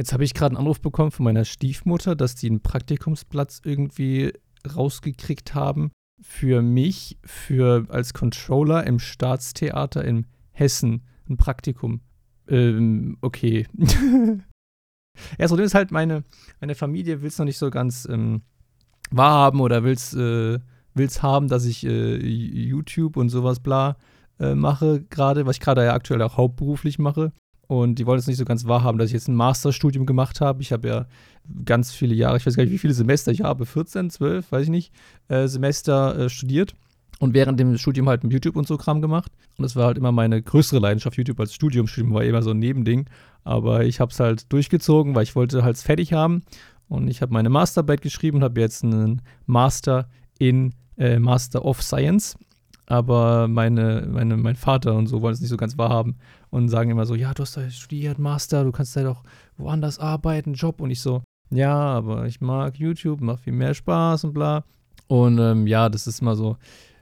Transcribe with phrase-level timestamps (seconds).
[0.00, 4.32] Jetzt habe ich gerade einen Anruf bekommen von meiner Stiefmutter, dass die einen Praktikumsplatz irgendwie
[4.74, 5.92] rausgekriegt haben
[6.22, 12.00] für mich, für als Controller im Staatstheater in Hessen, ein Praktikum.
[12.48, 13.66] Ähm, okay.
[13.76, 16.24] ja, das ist halt, meine,
[16.62, 18.40] meine Familie will es noch nicht so ganz ähm,
[19.10, 20.60] wahrhaben oder will es äh,
[21.20, 23.98] haben, dass ich äh, YouTube und sowas bla
[24.38, 27.34] äh, mache, gerade, was ich gerade ja aktuell auch hauptberuflich mache.
[27.70, 30.60] Und die wollen es nicht so ganz wahrhaben, dass ich jetzt ein Masterstudium gemacht habe.
[30.60, 31.06] Ich habe ja
[31.64, 34.64] ganz viele Jahre, ich weiß gar nicht, wie viele Semester ich habe, 14, 12, weiß
[34.64, 34.92] ich nicht,
[35.28, 36.74] äh, Semester äh, studiert
[37.20, 39.30] und während dem Studium halt mit YouTube und so Kram gemacht.
[39.56, 41.16] Und das war halt immer meine größere Leidenschaft.
[41.16, 41.86] YouTube als Studium.
[41.86, 43.08] Studium war immer so ein Nebending.
[43.44, 46.42] Aber ich habe es halt durchgezogen, weil ich wollte halt fertig haben.
[46.88, 50.08] Und ich habe meine Masterarbeit geschrieben und habe jetzt einen Master
[50.40, 52.36] in äh, Master of Science
[52.90, 56.16] aber meine, meine, mein Vater und so wollen es nicht so ganz wahrhaben
[56.50, 59.22] und sagen immer so, ja, du hast da studiert, Master, du kannst da doch
[59.56, 64.24] woanders arbeiten, Job und ich so, ja, aber ich mag YouTube, macht viel mehr Spaß
[64.24, 64.64] und bla.
[65.06, 66.56] Und ähm, ja, das ist immer so,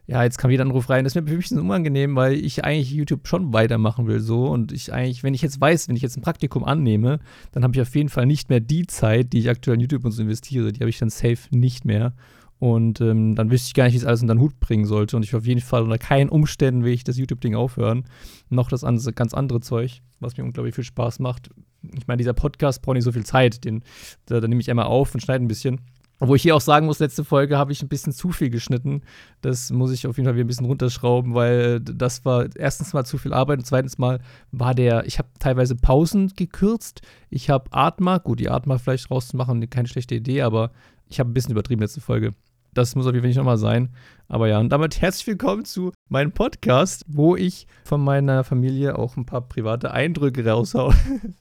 [0.07, 1.05] ja, jetzt kam wieder ein Anruf rein.
[1.05, 4.73] Das ist mir ein bisschen unangenehm, weil ich eigentlich YouTube schon weitermachen will so und
[4.73, 7.19] ich eigentlich, wenn ich jetzt weiß, wenn ich jetzt ein Praktikum annehme,
[7.53, 10.05] dann habe ich auf jeden Fall nicht mehr die Zeit, die ich aktuell in YouTube
[10.05, 12.12] und so investiere, die habe ich dann safe nicht mehr.
[12.59, 15.17] Und ähm, dann wüsste ich gar nicht, wie es alles unter den Hut bringen sollte.
[15.17, 18.05] Und ich auf jeden Fall unter keinen Umständen will ich das YouTube-Ding aufhören.
[18.48, 18.83] Noch das
[19.15, 21.50] ganz andere Zeug, was mir unglaublich viel Spaß macht.
[21.97, 23.65] Ich meine, dieser Podcast braucht nicht so viel Zeit.
[23.65, 23.83] Den,
[24.27, 25.81] da, da nehme ich einmal auf und schneide ein bisschen.
[26.20, 29.03] Obwohl ich hier auch sagen muss, letzte Folge habe ich ein bisschen zu viel geschnitten.
[29.41, 33.05] Das muss ich auf jeden Fall wieder ein bisschen runterschrauben, weil das war erstens mal
[33.05, 37.03] zu viel Arbeit und zweitens mal war der, ich habe teilweise Pausen gekürzt.
[37.31, 40.72] Ich habe Atma, gut, die Atma vielleicht rauszumachen, keine schlechte Idee, aber
[41.06, 42.34] ich habe ein bisschen übertrieben letzte Folge.
[42.75, 43.91] Das muss auf jeden Fall nicht nochmal sein.
[44.29, 49.17] Aber ja, und damit herzlich willkommen zu meinem Podcast, wo ich von meiner Familie auch
[49.17, 50.95] ein paar private Eindrücke raushaue.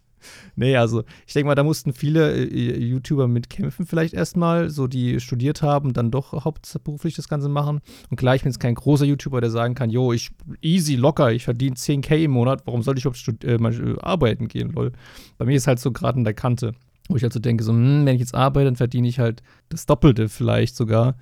[0.55, 5.19] nee, also ich denke mal, da mussten viele äh, YouTuber mitkämpfen, vielleicht erstmal, so die
[5.19, 7.81] studiert haben, dann doch hauptberuflich das Ganze machen.
[8.09, 11.31] Und klar, ich bin jetzt kein großer YouTuber, der sagen kann, yo, ich easy, locker,
[11.31, 14.93] ich verdiene 10k im Monat, warum soll ich überhaupt äh, äh, arbeiten gehen, lol.
[15.37, 16.73] Bei mir ist halt so gerade in der Kante.
[17.07, 19.85] Wo ich also denke, so, hm, wenn ich jetzt arbeite, dann verdiene ich halt das
[19.85, 21.15] Doppelte vielleicht sogar.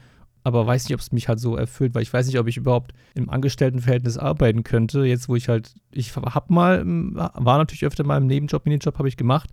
[0.44, 2.57] Aber weiß nicht, ob es mich halt so erfüllt, weil ich weiß nicht, ob ich
[2.57, 5.03] überhaupt im Angestelltenverhältnis arbeiten könnte.
[5.03, 9.07] Jetzt, wo ich halt, ich hab mal, war natürlich öfter mal im Nebenjob, Minijob habe
[9.07, 9.50] ich gemacht.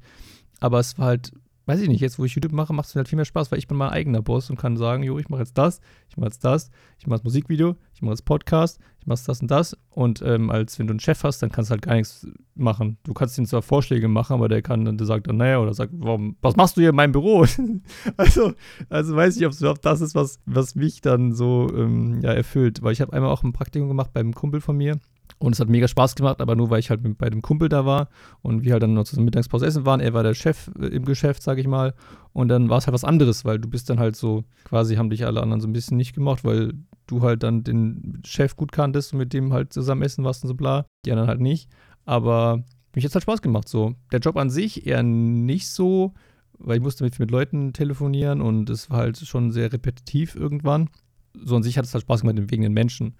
[0.61, 1.33] Aber es war halt
[1.67, 3.51] weiß ich nicht, jetzt wo ich YouTube mache, macht es mir halt viel mehr Spaß,
[3.51, 6.17] weil ich bin mein eigener Boss und kann sagen, jo, ich mache jetzt das, ich
[6.17, 9.51] mache jetzt das, ich mache das Musikvideo, ich mache das Podcast, ich mache das und
[9.51, 9.77] das.
[9.91, 12.99] Und ähm, als wenn du einen Chef hast, dann kannst du halt gar nichts machen.
[13.05, 15.93] Du kannst ihm zwar Vorschläge machen, aber der kann, der sagt dann, naja, oder sagt,
[15.95, 17.45] warum, was machst du hier in meinem Büro?
[18.17, 18.53] also,
[18.89, 22.33] also weiß ich, ob es überhaupt das ist, was, was mich dann so ähm, ja,
[22.33, 22.83] erfüllt.
[22.83, 24.99] Weil ich habe einmal auch ein Praktikum gemacht beim Kumpel von mir
[25.43, 27.85] und es hat mega Spaß gemacht, aber nur weil ich halt bei dem Kumpel da
[27.85, 28.09] war
[28.43, 29.99] und wir halt dann noch zur Mittagspause essen waren.
[29.99, 31.95] Er war der Chef äh, im Geschäft, sag ich mal.
[32.33, 35.11] Und dann war es halt was anderes, weil du bist dann halt so, quasi haben
[35.11, 36.75] dich alle anderen so ein bisschen nicht gemocht, weil
[37.09, 40.49] du halt dann den Chef gut kanntest und mit dem halt zusammen essen warst und
[40.49, 40.87] so bla.
[41.05, 41.69] Die anderen halt nicht.
[42.05, 42.63] Aber
[42.95, 43.97] mich hat es halt Spaß gemacht so.
[44.13, 46.15] Der Job an sich eher nicht so,
[46.57, 50.89] weil ich musste mit, mit Leuten telefonieren und es war halt schon sehr repetitiv irgendwann.
[51.35, 53.17] So an sich hat es halt Spaß gemacht wegen den Menschen.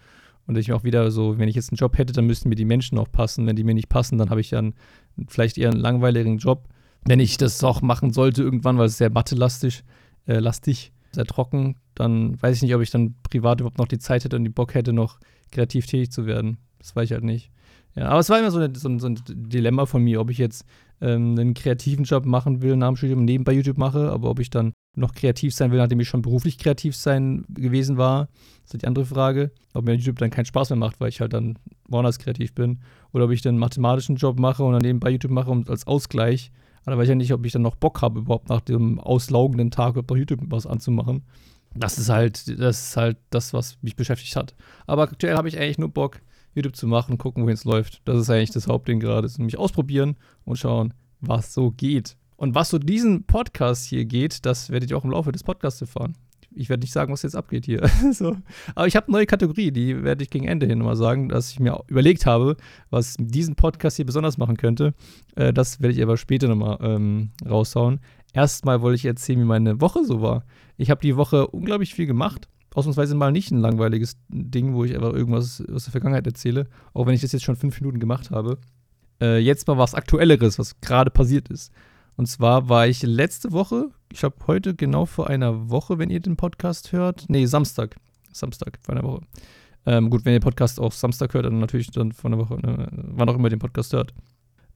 [0.47, 2.65] Und ich auch wieder so, wenn ich jetzt einen Job hätte, dann müssten mir die
[2.65, 3.47] Menschen auch passen.
[3.47, 4.75] Wenn die mir nicht passen, dann habe ich dann
[5.29, 6.69] vielleicht eher einen langweiligen Job.
[7.05, 9.85] Wenn ich das auch machen sollte irgendwann, weil es sehr mathelastig,
[10.27, 13.99] äh, lastig, sehr trocken, dann weiß ich nicht, ob ich dann privat überhaupt noch die
[13.99, 15.19] Zeit hätte und die Bock hätte, noch
[15.51, 16.59] kreativ tätig zu werden.
[16.79, 17.51] Das weiß ich halt nicht.
[17.95, 20.31] Ja, aber es war immer so, eine, so, ein, so ein Dilemma von mir, ob
[20.31, 20.65] ich jetzt
[21.03, 24.51] ähm, einen kreativen Job machen will nach dem Studium, nebenbei YouTube mache, aber ob ich
[24.51, 28.29] dann noch kreativ sein will, nachdem ich schon beruflich kreativ sein gewesen war,
[28.65, 29.51] ist die andere Frage.
[29.75, 31.59] Ob mir YouTube dann keinen Spaß mehr macht, weil ich halt dann
[31.89, 32.81] woanders kreativ bin.
[33.13, 35.87] Oder ob ich dann einen mathematischen Job mache und dann nebenbei YouTube mache und als
[35.87, 36.53] Ausgleich.
[36.83, 39.01] Aber da weiß ich ja nicht, ob ich dann noch Bock habe, überhaupt nach dem
[39.01, 41.25] auslaugenden Tag überhaupt YouTube was anzumachen.
[41.75, 44.55] Das ist halt, das ist halt das, was mich beschäftigt hat.
[44.87, 46.21] Aber aktuell habe ich eigentlich nur Bock,
[46.55, 48.03] YouTube zu machen, gucken, wohin es läuft.
[48.05, 49.29] Das ist eigentlich das Hauptding gerade.
[49.39, 52.17] Nämlich ausprobieren und schauen, was so geht.
[52.37, 55.81] Und was so diesen Podcast hier geht, das werdet ihr auch im Laufe des Podcasts
[55.81, 56.15] erfahren.
[56.55, 57.89] Ich werde nicht sagen, was jetzt abgeht hier.
[58.13, 58.37] so.
[58.75, 61.51] Aber ich habe eine neue Kategorie, die werde ich gegen Ende hin nochmal sagen, dass
[61.51, 62.57] ich mir überlegt habe,
[62.91, 64.93] was diesen Podcast hier besonders machen könnte.
[65.37, 68.01] Äh, das werde ich aber später nochmal ähm, raushauen.
[68.35, 70.45] Erstmal wollte ich erzählen, wie meine Woche so war.
[70.77, 74.95] Ich habe die Woche unglaublich viel gemacht ausnahmsweise mal nicht ein langweiliges Ding, wo ich
[74.95, 78.31] einfach irgendwas aus der Vergangenheit erzähle, auch wenn ich das jetzt schon fünf Minuten gemacht
[78.31, 78.59] habe.
[79.21, 81.73] Äh, jetzt mal was Aktuelleres, was gerade passiert ist.
[82.17, 86.21] Und zwar war ich letzte Woche, ich habe heute genau vor einer Woche, wenn ihr
[86.21, 87.97] den Podcast hört, nee, Samstag,
[88.33, 89.23] Samstag vor einer Woche.
[89.87, 92.55] Ähm, gut, wenn ihr den Podcast auch Samstag hört, dann natürlich dann vor einer Woche,
[92.61, 94.13] ne, wann auch immer ihr den Podcast hört.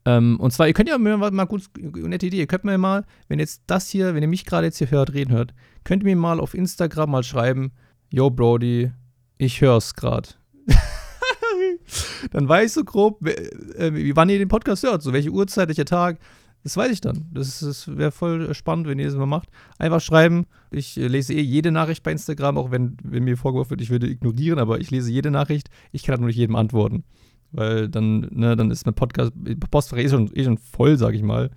[0.04, 3.04] Ähm, und zwar, ihr könnt ja mir mal, mal nette Idee, ihr könnt mir mal,
[3.28, 5.52] wenn jetzt das hier, wenn ihr mich gerade jetzt hier hört, reden hört,
[5.84, 7.72] könnt ihr mir mal auf Instagram mal schreiben,
[8.10, 8.92] yo Brody,
[9.38, 10.28] ich hör's gerade.
[12.32, 15.84] dann weiß ich so grob, äh, wann ihr den Podcast hört, so welche Uhrzeit, welcher
[15.84, 16.18] Tag.
[16.62, 17.26] Das weiß ich dann.
[17.32, 19.50] Das, das wäre voll spannend, wenn ihr das mal macht.
[19.78, 20.46] Einfach schreiben.
[20.72, 23.90] Ich äh, lese eh jede Nachricht bei Instagram, auch wenn, wenn mir vorgeworfen wird, ich
[23.90, 25.68] würde ignorieren, aber ich lese jede Nachricht.
[25.92, 27.04] Ich kann halt nur nicht jedem antworten.
[27.52, 29.32] Weil dann, ne, dann ist mein Podcast,
[29.70, 31.50] Postfach eh schon, eh schon voll, sag ich mal.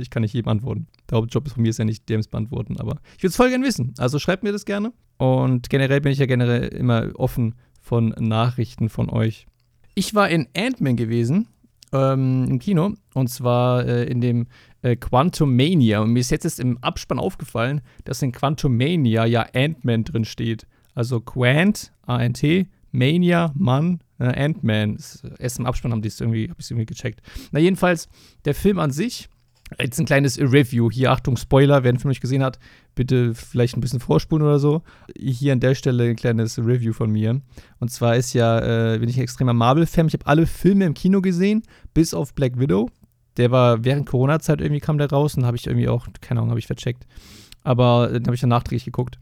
[0.00, 0.86] Ich kann nicht jedem antworten.
[1.10, 3.64] Der Hauptjob von mir ist ja nicht DMs beantworten, aber ich würde es voll gerne
[3.64, 3.94] wissen.
[3.98, 4.92] Also schreibt mir das gerne.
[5.18, 9.46] Und generell bin ich ja generell immer offen von Nachrichten von euch.
[9.94, 11.48] Ich war in Ant-Man gewesen
[11.92, 14.46] ähm, im Kino und zwar äh, in dem
[14.82, 16.00] äh, Quantum Mania.
[16.00, 20.66] Und mir ist jetzt im Abspann aufgefallen, dass in Quantum Mania ja Ant-Man drin steht.
[20.94, 24.98] Also Quant, A-N-T, Mania, Mann, äh, Ant-Man.
[25.38, 27.20] Erst im Abspann haben die es irgendwie gecheckt.
[27.52, 28.08] Na, jedenfalls,
[28.44, 29.28] der Film an sich
[29.80, 30.90] Jetzt ein kleines Review.
[30.90, 32.58] Hier, Achtung, Spoiler, wer den Film nicht gesehen hat,
[32.94, 34.82] bitte vielleicht ein bisschen vorspulen oder so.
[35.16, 37.40] Hier an der Stelle ein kleines Review von mir.
[37.78, 40.08] Und zwar ist ja, äh, bin ich ein extremer Marvel-Fan.
[40.08, 41.62] Ich habe alle Filme im Kino gesehen,
[41.92, 42.90] bis auf Black Widow.
[43.36, 46.50] Der war während Corona-Zeit irgendwie kam der raus und habe ich irgendwie auch, keine Ahnung,
[46.50, 47.06] habe ich vercheckt.
[47.62, 49.18] Aber den habe ich dann nachträglich geguckt.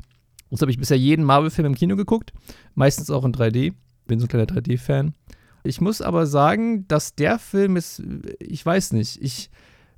[0.49, 2.33] Und so habe ich bisher jeden Marvel-Film im Kino geguckt.
[2.75, 3.75] Meistens auch in 3D.
[4.07, 5.15] Bin so ein kleiner 3D-Fan.
[5.65, 8.01] Ich muss aber sagen, dass der Film ist,
[8.39, 9.51] ich weiß nicht, ich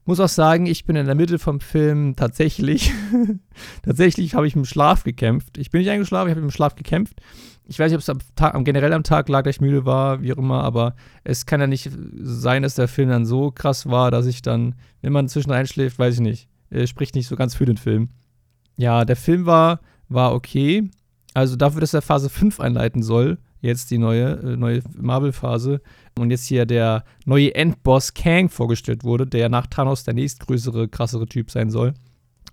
[0.08, 2.92] muss auch sagen, ich bin in der Mitte vom Film tatsächlich,
[3.82, 5.58] tatsächlich habe ich im Schlaf gekämpft.
[5.58, 7.20] Ich bin nicht eingeschlafen, ich habe im Schlaf gekämpft.
[7.66, 10.22] Ich weiß nicht, ob es am Tag, generell am Tag lag, dass ich müde war,
[10.22, 11.90] wie auch immer, aber es kann ja nicht
[12.22, 15.98] sein, dass der Film dann so krass war, dass ich dann, wenn man zwischen einschläft,
[15.98, 18.08] weiß ich nicht, äh, spricht nicht so ganz für den Film.
[18.78, 20.88] Ja, der Film war, war okay.
[21.34, 25.80] Also dafür, dass er Phase 5 einleiten soll, jetzt die neue, äh, neue Marvel-Phase.
[26.18, 31.26] Und jetzt hier der neue Endboss Kang vorgestellt wurde, der nach Thanos der nächstgrößere, krassere
[31.26, 31.94] Typ sein soll.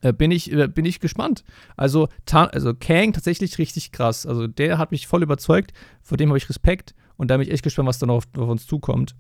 [0.02, 1.44] Äh, bin, ich, äh, bin ich gespannt.
[1.76, 4.26] Also, also Kang tatsächlich richtig krass.
[4.26, 5.74] Also der hat mich voll überzeugt.
[6.02, 6.94] Vor dem habe ich Respekt.
[7.18, 9.16] Und da bin ich echt gespannt, was da noch auf, auf uns zukommt.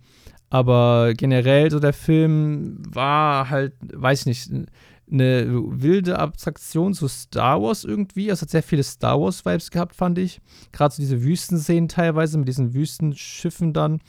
[0.49, 4.69] Aber generell so der Film war halt, weiß ich nicht,
[5.11, 8.29] eine wilde Abstraktion zu Star Wars irgendwie.
[8.29, 10.41] Es hat sehr viele Star Wars-Vibes gehabt, fand ich.
[10.71, 13.99] Gerade so diese Wüstenszenen teilweise mit diesen Wüstenschiffen dann.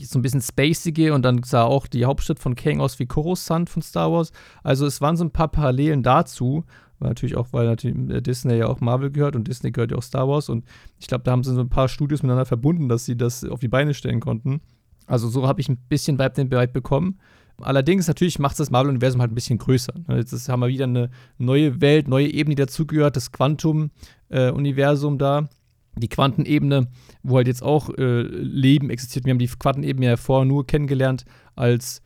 [0.00, 3.68] So ein bisschen spacige und dann sah auch die Hauptstadt von Kang aus wie Coruscant
[3.68, 4.30] von Star Wars.
[4.62, 6.64] Also es waren so ein paar Parallelen dazu.
[7.00, 10.02] Natürlich auch, weil natürlich äh, Disney ja auch Marvel gehört und Disney gehört ja auch
[10.02, 10.48] Star Wars.
[10.48, 10.64] Und
[10.98, 13.60] ich glaube, da haben sie so ein paar Studios miteinander verbunden, dass sie das auf
[13.60, 14.60] die Beine stellen konnten.
[15.06, 17.18] Also so habe ich ein bisschen Vibe den Vibe bekommen.
[17.62, 19.94] Allerdings, natürlich macht das Marvel-Universum halt ein bisschen größer.
[20.08, 20.18] Ne?
[20.18, 25.48] Jetzt haben wir wieder eine neue Welt, neue Ebene, die dazugehört, das Quantum-Universum äh, da.
[25.96, 26.88] Die Quantenebene,
[27.22, 29.24] wo halt jetzt auch äh, Leben existiert.
[29.24, 31.24] Wir haben die Quantenebene ja vorher nur kennengelernt
[31.56, 32.00] als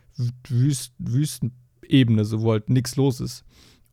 [0.49, 3.45] Wüst Wüstenebene, so wo halt nichts los ist.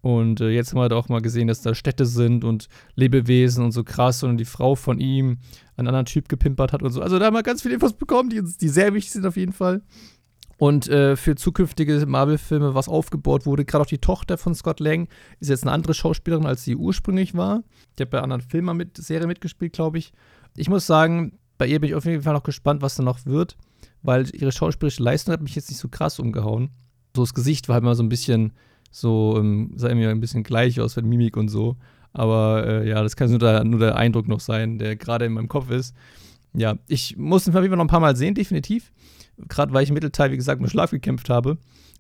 [0.02, 3.64] Und äh, jetzt haben wir halt auch mal gesehen, dass da Städte sind und Lebewesen
[3.64, 5.38] und so krass und die Frau von ihm
[5.76, 7.02] einen anderen Typ gepimpert hat und so.
[7.02, 9.54] Also da haben wir ganz viele Infos bekommen, die, die sehr wichtig sind auf jeden
[9.54, 9.82] Fall
[10.62, 13.66] und äh, für zukünftige Marvel-Filme was aufgebaut wurde.
[13.66, 15.08] Gerade auch die Tochter von Scott Lang
[15.40, 17.64] ist jetzt eine andere Schauspielerin, als sie ursprünglich war.
[17.98, 20.14] Die hat bei anderen Filmen mit, Serie mitgespielt, glaube ich.
[20.56, 23.26] Ich muss sagen, bei ihr bin ich auf jeden Fall noch gespannt, was da noch
[23.26, 23.58] wird,
[24.04, 26.70] weil ihre schauspielerische Leistung hat mich jetzt nicht so krass umgehauen.
[27.16, 28.54] So das Gesicht war halt immer so ein bisschen
[28.92, 31.76] so, ähm, sah mir ein bisschen gleich aus mit Mimik und so.
[32.14, 35.34] Aber äh, ja, das kann nur der, nur der Eindruck noch sein, der gerade in
[35.34, 35.96] meinem Kopf ist.
[36.54, 38.92] Ja, ich muss jeden Fall noch ein paar Mal sehen, definitiv
[39.50, 41.58] gerade weil ich im Mittelteil, wie gesagt, mit Schlaf gekämpft habe.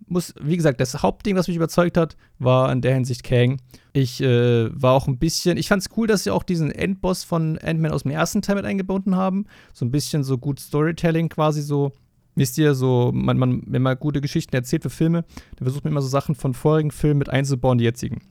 [0.07, 3.62] Muss, wie gesagt, das Hauptding, was mich überzeugt hat, war in der Hinsicht Kang.
[3.93, 7.24] Ich äh, war auch ein bisschen, ich fand es cool, dass sie auch diesen Endboss
[7.24, 9.45] von Ant-Man aus dem ersten Teil mit eingebunden haben.
[9.74, 11.91] So ein bisschen so gut Storytelling quasi so.
[12.33, 15.25] Wisst ihr, so, man, man, wenn man gute Geschichten erzählt für Filme,
[15.57, 18.21] dann versucht man immer so Sachen von vorigen Filmen mit einzubauen, die jetzigen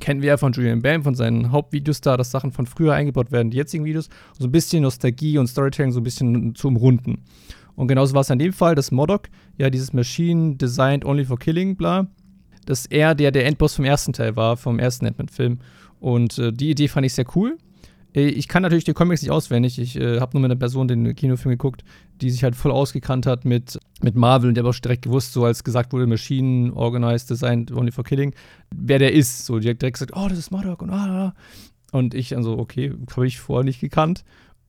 [0.00, 3.32] kennen wir ja von Julian Bam, von seinen Hauptvideos da, dass Sachen von früher eingebaut
[3.32, 4.08] werden, die jetzigen Videos.
[4.38, 7.22] So ein bisschen Nostalgie und Storytelling so ein bisschen zu umrunden.
[7.76, 9.28] Und genauso war es in dem Fall, dass Modok,
[9.58, 12.06] ja, dieses Machine Designed Only for Killing, bla,
[12.66, 15.58] dass er der, der Endboss vom ersten Teil war, vom ersten Ant-Man-Film.
[16.00, 17.58] Und äh, die Idee fand ich sehr cool.
[18.14, 19.78] Äh, ich kann natürlich die Comics nicht auswendig.
[19.78, 21.84] Ich äh, habe nur mit einer Person den Kinofilm geguckt,
[22.20, 25.32] die sich halt voll ausgekannt hat mit, mit Marvel und der hat auch direkt gewusst,
[25.32, 28.34] so als gesagt wurde, Machine Organized Designed Only for Killing,
[28.74, 29.46] wer der ist.
[29.46, 31.34] So, die hat direkt gesagt, oh, das ist Modok und ah, ah.
[31.92, 34.24] Und ich also, okay, habe ich vorher nicht gekannt.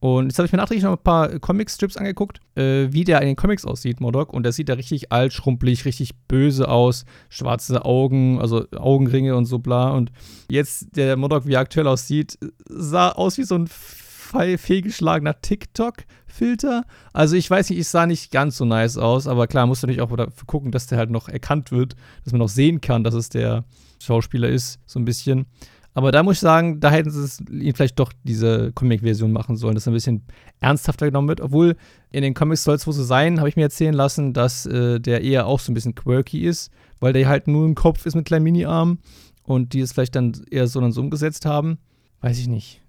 [0.06, 3.28] Und jetzt habe ich mir nachträglich noch ein paar Comic-Strips angeguckt, äh, wie der in
[3.28, 4.34] den Comics aussieht, Modok.
[4.34, 7.06] Und der sieht da richtig alt, schrumpelig, richtig böse aus.
[7.28, 9.90] Schwarze Augen, also Augenringe und so bla.
[9.90, 10.12] Und
[10.48, 12.38] jetzt der Modok, wie er aktuell aussieht,
[12.70, 16.86] sah aus wie so ein fehlgeschlagener TikTok-Filter.
[17.12, 19.88] Also ich weiß nicht, ich sah nicht ganz so nice aus, aber klar, musst du
[19.88, 23.04] natürlich auch dafür gucken, dass der halt noch erkannt wird, dass man auch sehen kann,
[23.04, 23.64] dass es der
[24.00, 25.48] Schauspieler ist, so ein bisschen.
[25.96, 29.56] Aber da muss ich sagen, da hätten sie es ihn vielleicht doch diese Comic-Version machen
[29.56, 30.24] sollen, dass er ein bisschen
[30.60, 31.40] ernsthafter genommen wird.
[31.40, 31.78] Obwohl
[32.12, 35.00] in den Comics soll es wohl so sein, habe ich mir erzählen lassen, dass äh,
[35.00, 38.14] der eher auch so ein bisschen quirky ist, weil der halt nur ein Kopf ist
[38.14, 39.00] mit kleinen Mini-Armen
[39.44, 41.78] und die es vielleicht dann eher so dann so umgesetzt haben.
[42.20, 42.82] Weiß ich nicht.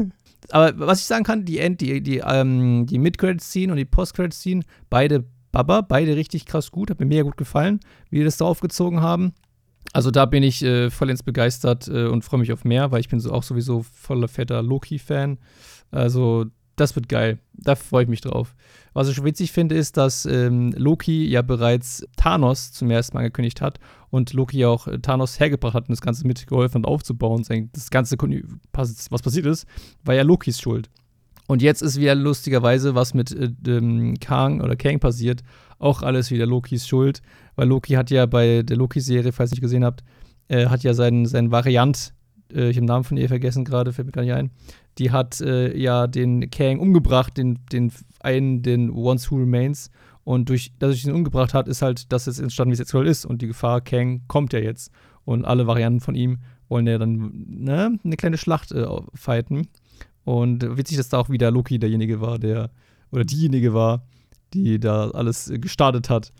[0.50, 4.62] Aber was ich sagen kann, die End, die, die, ähm, die Mid-Credit-Scene und die Post-Credit-Scene,
[4.88, 8.46] beide Baba, beide richtig krass gut, hat mir mega gut gefallen, wie die das da
[8.46, 9.34] aufgezogen haben.
[9.92, 13.08] Also da bin ich äh, vollends begeistert äh, und freue mich auf mehr, weil ich
[13.08, 15.38] bin so auch sowieso voller fetter Loki-Fan.
[15.90, 17.38] Also das wird geil.
[17.52, 18.54] Da freue ich mich drauf.
[18.94, 23.20] Was ich schon witzig finde, ist, dass ähm, Loki ja bereits Thanos zum ersten Mal
[23.20, 23.78] angekündigt hat
[24.10, 27.44] und Loki auch äh, Thanos hergebracht hat und das Ganze mitgeholfen hat aufzubauen.
[27.72, 29.66] Das Ganze, was passiert ist,
[30.04, 30.90] war ja Lokis Schuld.
[31.46, 35.42] Und jetzt ist wieder lustigerweise, was mit äh, Kang oder Kang passiert,
[35.78, 37.22] auch alles wieder Lokis Schuld,
[37.56, 40.02] weil Loki hat ja bei der Loki-Serie, falls ihr nicht gesehen habt,
[40.48, 42.14] äh, hat ja seinen, seinen Variant,
[42.52, 44.50] äh, ich habe den Namen von ihr vergessen gerade, fällt mir gar nicht ein,
[44.98, 49.90] die hat äh, ja den Kang umgebracht, den, den einen, den Once Who Remains.
[50.24, 52.94] Und durch, dass ich ihn umgebracht hat, ist halt, dass es entstanden, wie es jetzt
[52.94, 53.26] ist.
[53.26, 54.90] Und die Gefahr Kang kommt ja jetzt.
[55.24, 56.38] Und alle Varianten von ihm
[56.68, 59.68] wollen ja dann ne, eine kleine Schlacht äh, fighten.
[60.24, 62.70] Und witzig, dass da auch wieder Loki derjenige war, der,
[63.10, 64.06] oder diejenige war,
[64.62, 66.32] die da alles gestartet hat.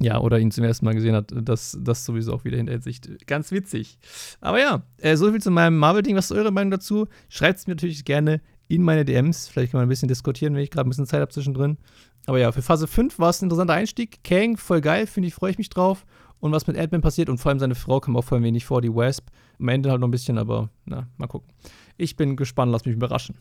[0.00, 2.74] Ja, oder ihn zum ersten Mal gesehen hat, das, das sowieso auch wieder in der
[2.74, 3.98] Hinsicht ganz witzig.
[4.40, 6.16] Aber ja, äh, so zu meinem Marvel-Ding.
[6.16, 7.06] Was ist eure Meinung dazu?
[7.28, 9.48] Schreibt es mir natürlich gerne in meine DMs.
[9.48, 11.78] Vielleicht kann man ein bisschen diskutieren, wenn ich gerade ein bisschen Zeit habe zwischendrin.
[12.26, 14.24] Aber ja, für Phase 5 war es ein interessanter Einstieg.
[14.24, 16.04] Kang, voll geil, finde ich, freue ich mich drauf.
[16.40, 18.82] Und was mit Ant-Man passiert und vor allem seine Frau kam auch voll wenig vor,
[18.82, 19.28] die Wasp.
[19.58, 21.48] Am Ende halt noch ein bisschen, aber na, mal gucken.
[21.96, 23.36] Ich bin gespannt, lass mich überraschen.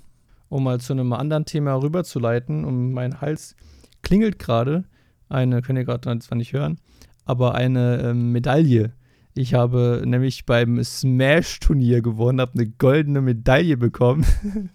[0.49, 3.55] Um mal zu einem anderen Thema rüberzuleiten, um mein Hals
[4.03, 4.83] klingelt gerade
[5.29, 6.77] eine, könnt ihr gerade zwar nicht hören,
[7.25, 8.93] aber eine ähm, Medaille.
[9.33, 14.25] Ich habe nämlich beim Smash-Turnier gewonnen, habe eine goldene Medaille bekommen.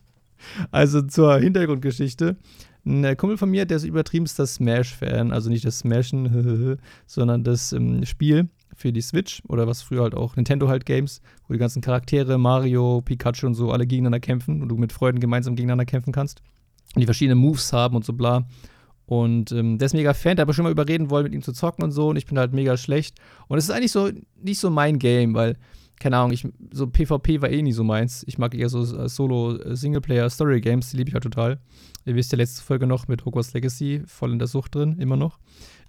[0.73, 2.37] also zur Hintergrundgeschichte.
[2.85, 8.04] Ein Kumpel von mir, der ist übertriebenster Smash-Fan, also nicht das Smashen, sondern das ähm,
[8.04, 11.82] Spiel für die Switch oder was früher halt auch Nintendo halt Games, wo die ganzen
[11.82, 16.12] Charaktere, Mario, Pikachu und so alle gegeneinander kämpfen und du mit Freunden gemeinsam gegeneinander kämpfen
[16.12, 16.42] kannst
[16.94, 18.47] und die verschiedenen Moves haben und so bla.
[19.08, 21.40] Und ähm, der ist mega Fan, der hat aber schon mal überreden wollen, mit ihm
[21.40, 22.08] zu zocken und so.
[22.08, 23.16] Und ich bin halt mega schlecht.
[23.48, 24.10] Und es ist eigentlich so
[24.42, 25.56] nicht so mein Game, weil,
[25.98, 28.22] keine Ahnung, ich, so PvP war eh nie so meins.
[28.28, 31.58] Ich mag eher so äh, Solo-Singleplayer-Story-Games, die liebe ich halt total.
[32.04, 35.16] Ihr wisst ja letzte Folge noch mit Hogwarts Legacy, voll in der Sucht drin, immer
[35.16, 35.38] noch.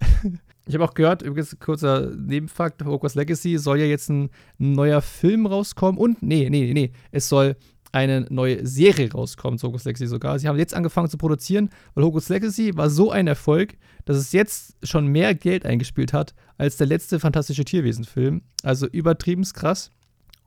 [0.66, 5.44] ich habe auch gehört, übrigens kurzer Nebenfakt, Hogwarts Legacy soll ja jetzt ein neuer Film
[5.44, 6.00] rauskommen.
[6.00, 7.56] Und, nee, nee, nee, es soll
[7.92, 10.38] eine neue Serie rauskommt, Hogwarts Legacy sogar.
[10.38, 14.32] Sie haben jetzt angefangen zu produzieren, weil Hogwarts Legacy war so ein Erfolg, dass es
[14.32, 18.42] jetzt schon mehr Geld eingespielt hat als der letzte fantastische Tierwesen-Film.
[18.62, 19.90] Also übertrieben krass.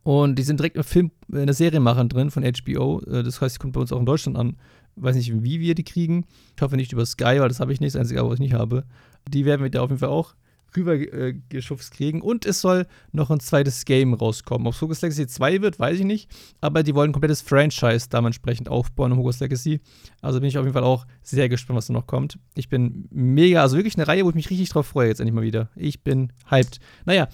[0.04, 3.02] Und die sind direkt im Film, in der Serienmachern drin von HBO.
[3.02, 4.58] Äh, das heißt, die kommt bei uns auch in Deutschland an.
[4.96, 6.26] Weiß nicht, wie wir die kriegen.
[6.56, 7.96] Ich hoffe nicht über Sky, weil das habe ich nicht.
[7.96, 8.84] Das einzige, was ich nicht habe.
[9.28, 10.36] Die werden wir da auf jeden Fall auch
[10.76, 12.22] rübergeschubst äh, kriegen.
[12.22, 14.68] Und es soll noch ein zweites Game rauskommen.
[14.68, 16.30] Ob es Hogwarts Legacy 2 wird, weiß ich nicht.
[16.62, 19.80] Aber die wollen ein komplettes Franchise dementsprechend aufbauen in Hogwarts Legacy.
[20.22, 22.40] Also bin ich auf jeden Fall auch sehr gespannt, was da noch kommt.
[22.56, 25.36] Ich bin mega, also wirklich eine Reihe, wo ich mich richtig drauf freue, jetzt endlich
[25.36, 25.70] mal wieder.
[25.76, 26.80] Ich bin hyped.
[27.06, 27.28] Naja,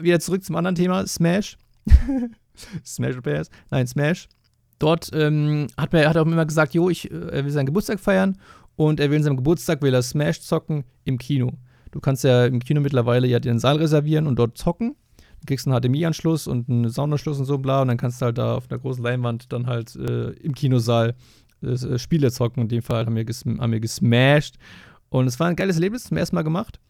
[0.00, 1.56] wieder zurück zum anderen Thema: Smash.
[2.84, 3.50] Smash Bears.
[3.70, 4.28] Nein, Smash.
[4.78, 8.00] Dort ähm, hat, er, hat auch immer gesagt, jo, ich, äh, er will seinen Geburtstag
[8.00, 8.38] feiern
[8.76, 11.52] und er will in seinem Geburtstag will er Smash zocken im Kino.
[11.92, 14.96] Du kannst ja im Kino mittlerweile ja den Saal reservieren und dort zocken.
[15.40, 17.82] Du kriegst einen HDMI-Anschluss und einen Soundanschluss und so bla.
[17.82, 21.14] Und dann kannst du halt da auf einer großen Leinwand dann halt äh, im Kinosaal
[21.62, 22.62] äh, Spiele zocken.
[22.62, 24.56] In dem Fall haben wir, haben wir gesmashed.
[25.10, 26.80] Und es war ein geiles Erlebnis, zum ersten Mal gemacht.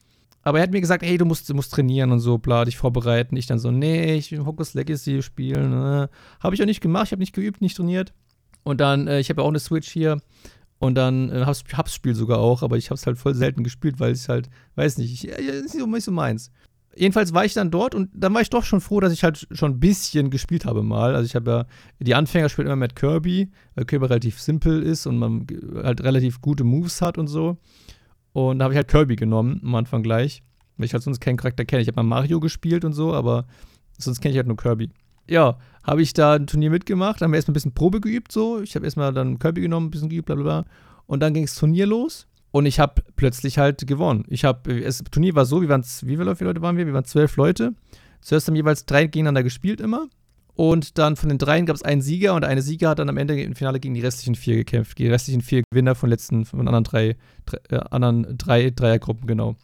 [0.43, 3.37] Aber er hat mir gesagt, hey, du musst, musst trainieren und so, bla, dich vorbereiten.
[3.37, 5.71] Ich dann so, nee, ich will Hogwarts Legacy spielen.
[5.71, 6.11] Ne?
[6.41, 8.13] Habe ich auch nicht gemacht, ich habe nicht geübt, nicht trainiert.
[8.65, 10.21] Und dann, äh, ich habe ja auch eine Switch hier.
[10.83, 14.01] Und dann äh, hab's, hab's Spiel sogar auch, aber ich hab's halt voll selten gespielt,
[14.01, 16.51] weil ich halt, weiß nicht, ich, äh, ist nicht so meins.
[16.97, 19.47] Jedenfalls war ich dann dort und dann war ich doch schon froh, dass ich halt
[19.53, 21.15] schon ein bisschen gespielt habe mal.
[21.15, 21.67] Also ich habe ja,
[22.01, 25.47] die Anfänger spielen immer mit Kirby, weil Kirby relativ simpel ist und man
[25.85, 27.59] halt relativ gute Moves hat und so.
[28.33, 30.43] Und da habe ich halt Kirby genommen am Anfang gleich,
[30.79, 31.83] weil ich halt sonst keinen Charakter kenne.
[31.83, 33.47] Ich habe mal Mario gespielt und so, aber
[33.99, 34.91] sonst kenne ich halt nur Kirby
[35.29, 38.61] ja, habe ich da ein Turnier mitgemacht, haben wir erstmal ein bisschen Probe geübt, so.
[38.61, 40.65] Ich habe erstmal dann Kirby genommen, ein bisschen geübt, bla bla bla.
[41.07, 44.25] Und dann ging das Turnier los und ich habe plötzlich halt gewonnen.
[44.29, 46.87] Ich habe, das Turnier war so, wir waren, wie viele Leute waren wir?
[46.87, 47.75] Wir waren zwölf Leute.
[48.21, 50.09] Zuerst haben jeweils drei gegeneinander gespielt immer.
[50.55, 53.17] Und dann von den dreien gab es einen Sieger und eine Sieger hat dann am
[53.17, 54.99] Ende im Finale gegen die restlichen vier gekämpft.
[54.99, 59.57] Die restlichen vier Gewinner von letzten, von anderen drei, drei äh, anderen drei Dreiergruppen, genau.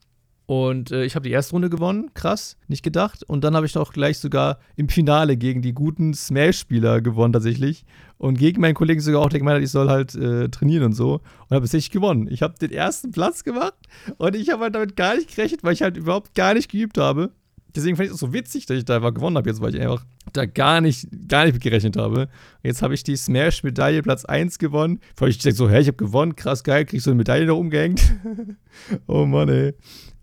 [0.48, 3.22] Und äh, ich habe die erste Runde gewonnen, krass, nicht gedacht.
[3.22, 7.84] Und dann habe ich auch gleich sogar im Finale gegen die guten Smash-Spieler gewonnen tatsächlich.
[8.16, 10.94] Und gegen meinen Kollegen sogar auch, der gemeint hat, ich soll halt äh, trainieren und
[10.94, 11.16] so.
[11.16, 12.28] Und habe tatsächlich gewonnen.
[12.30, 13.74] Ich habe den ersten Platz gemacht
[14.16, 16.96] und ich habe halt damit gar nicht gerechnet, weil ich halt überhaupt gar nicht geübt
[16.96, 17.30] habe.
[17.76, 19.80] Deswegen fand ich es so witzig, dass ich da einfach gewonnen habe jetzt, weil ich
[19.82, 20.02] einfach
[20.32, 22.30] da gar nicht, gar nicht mit gerechnet habe.
[22.62, 25.00] Jetzt habe ich die Smash-Medaille Platz 1 gewonnen.
[25.16, 27.44] Weil ich denke so, hä, ich habe gewonnen, krass geil, krieg ich so eine Medaille
[27.44, 28.00] da umgehängt.
[29.06, 29.74] oh Mann, ey.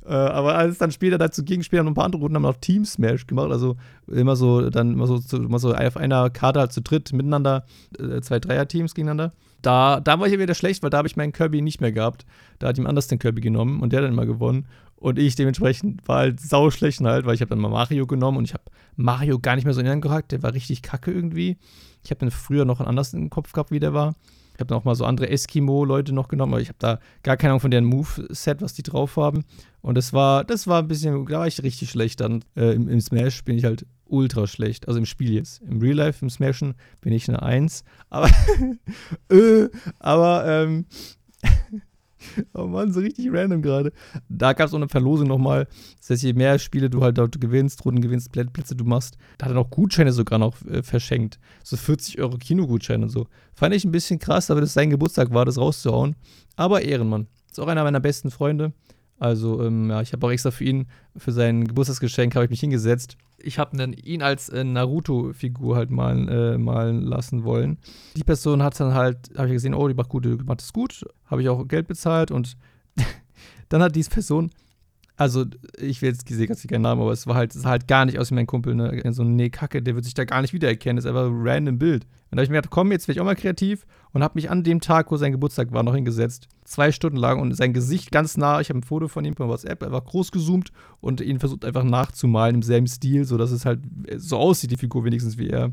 [0.07, 2.85] Äh, aber als dann später dazu später noch ein paar andere Runden haben noch Team
[2.85, 3.75] Smash gemacht, also
[4.07, 7.65] immer so, dann immer so, immer so auf einer Karte halt zu dritt miteinander,
[7.97, 9.33] äh, zwei Dreier-Teams gegeneinander.
[9.63, 12.25] Da, da war ich wieder schlecht, weil da habe ich meinen Kirby nicht mehr gehabt.
[12.59, 14.67] Da hat jemand anders den Kirby genommen und der dann immer gewonnen.
[14.95, 18.37] Und ich dementsprechend war halt sau schlecht halt, weil ich habe dann mal Mario genommen
[18.37, 18.63] und ich habe
[18.95, 20.31] Mario gar nicht mehr so in den gehackt.
[20.31, 21.57] Der war richtig kacke irgendwie.
[22.03, 24.13] Ich habe dann früher noch einen anders im Kopf gehabt, wie der war.
[24.55, 27.35] Ich habe dann auch mal so andere Eskimo-Leute noch genommen, aber ich habe da gar
[27.35, 29.43] keine Ahnung von deren Move-Set, was die drauf haben.
[29.81, 32.21] Und das war, das war ein bisschen, da war ich richtig schlecht.
[32.21, 34.87] Dann äh, im, im, Smash bin ich halt ultra schlecht.
[34.87, 35.61] Also im Spiel jetzt.
[35.61, 37.83] Im Real Life, im Smashen bin ich eine Eins.
[38.09, 38.29] Aber,
[39.29, 39.67] äh,
[39.99, 40.85] aber, ähm,
[42.53, 43.91] Oh Mann, so richtig random gerade.
[44.29, 45.67] Da gab es auch eine Verlosung nochmal.
[45.99, 49.45] Das heißt, je mehr Spiele du halt dort gewinnst, Runden gewinnst, Plätze du machst, da
[49.45, 51.39] hat er noch Gutscheine sogar noch äh, verschenkt.
[51.63, 53.27] So 40 Euro Kinogutscheine und so.
[53.53, 56.15] Fand ich ein bisschen krass, aber das sein Geburtstag war, das rauszuhauen.
[56.55, 57.27] Aber Ehrenmann.
[57.49, 58.73] Ist auch einer meiner besten Freunde.
[59.17, 62.59] Also, ähm, ja, ich habe auch extra für ihn, für sein Geburtstagsgeschenk, habe ich mich
[62.59, 63.17] hingesetzt.
[63.37, 67.77] Ich habe ihn als äh, Naruto-Figur halt malen, äh, malen lassen wollen.
[68.17, 70.73] Die Person hat dann halt, habe ich gesehen, oh, die macht, gut, die macht das
[70.73, 71.05] gut.
[71.25, 72.57] Habe ich auch Geld bezahlt und
[73.69, 74.51] dann hat diese Person
[75.17, 75.45] also
[75.77, 78.19] ich will jetzt ganz keinen Namen, aber es war halt, es sah halt gar nicht
[78.19, 79.01] aus wie mein Kumpel, ne?
[79.13, 80.97] So Nee, Kacke, der wird sich da gar nicht wiedererkennen.
[80.97, 82.03] Das ist einfach ein random Bild.
[82.03, 84.33] Und da habe ich mir gedacht, komm, jetzt werde ich auch mal kreativ und habe
[84.35, 86.49] mich an dem Tag, wo sein Geburtstag war, noch hingesetzt.
[86.65, 88.59] Zwei Stunden lang und sein Gesicht ganz nah.
[88.59, 91.83] Ich habe ein Foto von ihm per WhatsApp einfach groß gezoomt und ihn versucht einfach
[91.83, 93.79] nachzumalen im selben Stil, sodass es halt
[94.17, 95.71] so aussieht, die Figur wenigstens wie er.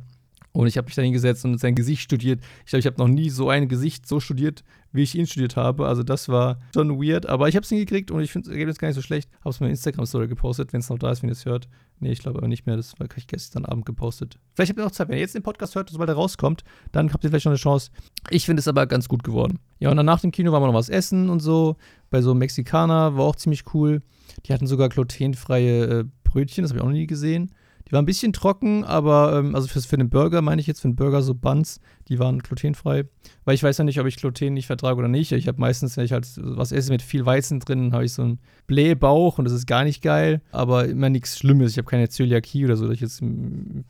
[0.53, 2.41] Und ich habe mich da hingesetzt und sein Gesicht studiert.
[2.65, 4.63] Ich glaube, ich habe noch nie so ein Gesicht so studiert,
[4.93, 5.87] wie ich ihn studiert habe.
[5.87, 7.27] Also das war schon weird.
[7.27, 9.31] Aber ich habe es hingekriegt und ich finde das Ergebnis gar nicht so schlecht.
[9.41, 11.69] Habe es in Instagram-Story gepostet, wenn es noch da ist, wenn ihr es hört.
[12.01, 12.77] Nee, ich glaube aber nicht mehr.
[12.77, 14.39] Das war ich gestern Abend gepostet.
[14.55, 15.09] Vielleicht habt ihr noch Zeit.
[15.09, 17.59] Wenn ihr jetzt den Podcast hört, sobald er rauskommt, dann habt ihr vielleicht noch eine
[17.59, 17.91] Chance.
[18.29, 19.59] Ich finde es aber ganz gut geworden.
[19.79, 21.77] Ja, und dann nach dem Kino waren wir noch was essen und so.
[22.11, 24.03] Bei so einem Mexikaner war auch ziemlich cool.
[24.45, 27.53] Die hatten sogar glutenfreie äh, Brötchen, das habe ich auch noch nie gesehen.
[27.89, 30.81] Die waren ein bisschen trocken, aber ähm, also für, für den Burger meine ich jetzt,
[30.81, 33.05] für den Burger so Buns, die waren glutenfrei.
[33.45, 35.33] Weil ich weiß ja nicht, ob ich Gluten nicht vertrage oder nicht.
[35.33, 38.23] Ich habe meistens, wenn ich halt was esse mit viel Weizen drin, habe ich so
[38.23, 40.41] einen Blähbauch und das ist gar nicht geil.
[40.53, 41.73] Aber immer nichts Schlimmes.
[41.73, 43.23] Ich habe keine Zöliakie oder so, dass ich jetzt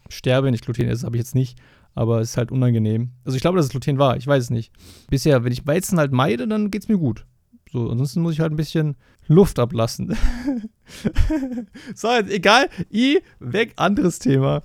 [0.08, 1.58] sterbe, wenn ich Gluten esse, habe ich jetzt nicht.
[1.94, 3.12] Aber es ist halt unangenehm.
[3.24, 4.16] Also ich glaube, dass es Gluten war.
[4.16, 4.72] Ich weiß es nicht.
[5.10, 7.26] Bisher, wenn ich Weizen halt meide, dann geht es mir gut.
[7.70, 10.16] So, ansonsten muss ich halt ein bisschen Luft ablassen.
[11.94, 12.68] so, jetzt egal.
[12.92, 14.62] I, weg, anderes Thema.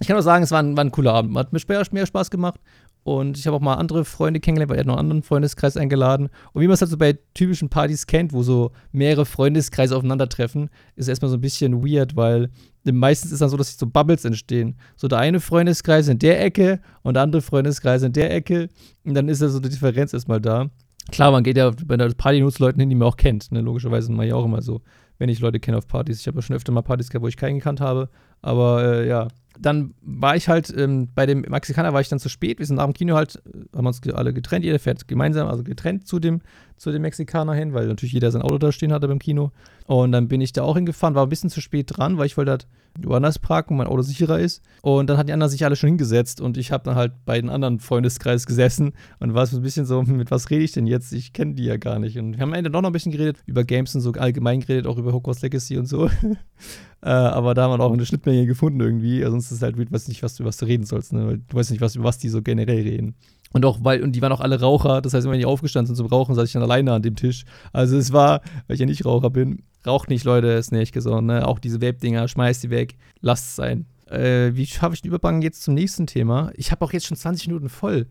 [0.00, 1.36] Ich kann auch sagen, es war ein, war ein cooler Abend.
[1.36, 1.60] Hat mir
[1.92, 2.60] mehr Spaß gemacht.
[3.04, 5.78] Und ich habe auch mal andere Freunde kennengelernt, weil er hat noch einen anderen Freundeskreis
[5.78, 6.28] eingeladen.
[6.52, 10.68] Und wie man es halt so bei typischen Partys kennt, wo so mehrere Freundeskreise aufeinandertreffen,
[10.94, 12.50] ist erstmal so ein bisschen weird, weil
[12.84, 14.76] meistens ist dann so, dass sich so Bubbles entstehen.
[14.96, 18.68] So der eine Freundeskreis in der Ecke und der andere Freundeskreis in der Ecke.
[19.04, 20.68] Und dann ist da so die Differenz erstmal da.
[21.10, 23.50] Klar, man geht ja bei der Party nur zu Leuten hin, die man auch kennt.
[23.52, 23.62] Ne?
[23.62, 24.82] Logischerweise mache ich auch immer so,
[25.18, 26.20] wenn ich Leute kenne auf Partys.
[26.20, 28.08] Ich habe ja schon öfter mal Partys gehabt, wo ich keinen gekannt habe.
[28.40, 29.28] Aber äh, ja,
[29.60, 32.58] dann war ich halt, ähm, bei dem Mexikaner war ich dann zu spät.
[32.58, 33.42] Wir sind nach dem Kino halt,
[33.74, 34.64] haben uns alle getrennt.
[34.64, 36.40] Jeder fährt gemeinsam, also getrennt zu dem,
[36.76, 39.50] zu dem Mexikaner hin, weil natürlich jeder sein Auto da stehen hatte beim Kino.
[39.86, 42.36] Und dann bin ich da auch hingefahren, war ein bisschen zu spät dran, weil ich
[42.36, 42.66] wollte halt
[43.00, 44.62] woanders parken, wo mein Auto sicherer ist.
[44.82, 47.40] Und dann hatten die anderen sich alle schon hingesetzt und ich habe dann halt bei
[47.40, 50.86] den anderen Freundeskreis gesessen und war so ein bisschen so, mit was rede ich denn
[50.86, 51.12] jetzt?
[51.12, 52.18] Ich kenne die ja gar nicht.
[52.18, 54.60] Und wir haben am Ende doch noch ein bisschen geredet, über Games und so allgemein
[54.60, 56.06] geredet, auch über Hogwarts Legacy und so.
[57.02, 59.24] äh, aber da haben wir auch eine Schnittmenge gefunden irgendwie.
[59.24, 61.40] Also sonst ist es halt, du weißt nicht, was du, was du reden sollst, ne?
[61.48, 63.14] Du weißt nicht, was, über was die so generell reden.
[63.52, 65.96] Und auch, weil, und die waren auch alle Raucher, das heißt, wenn die aufgestanden sind
[65.96, 67.44] zum Rauchen, saß ich dann alleine an dem Tisch.
[67.72, 71.26] Also es war, weil ich ja nicht Raucher bin, raucht nicht, Leute, ist nicht gesund,
[71.26, 71.46] ne?
[71.46, 73.86] Auch diese Vape-Dinger, schmeißt die weg, lasst es sein.
[74.10, 76.50] Äh, wie schaffe ich den Übergang jetzt zum nächsten Thema?
[76.54, 78.06] Ich habe auch jetzt schon 20 Minuten voll.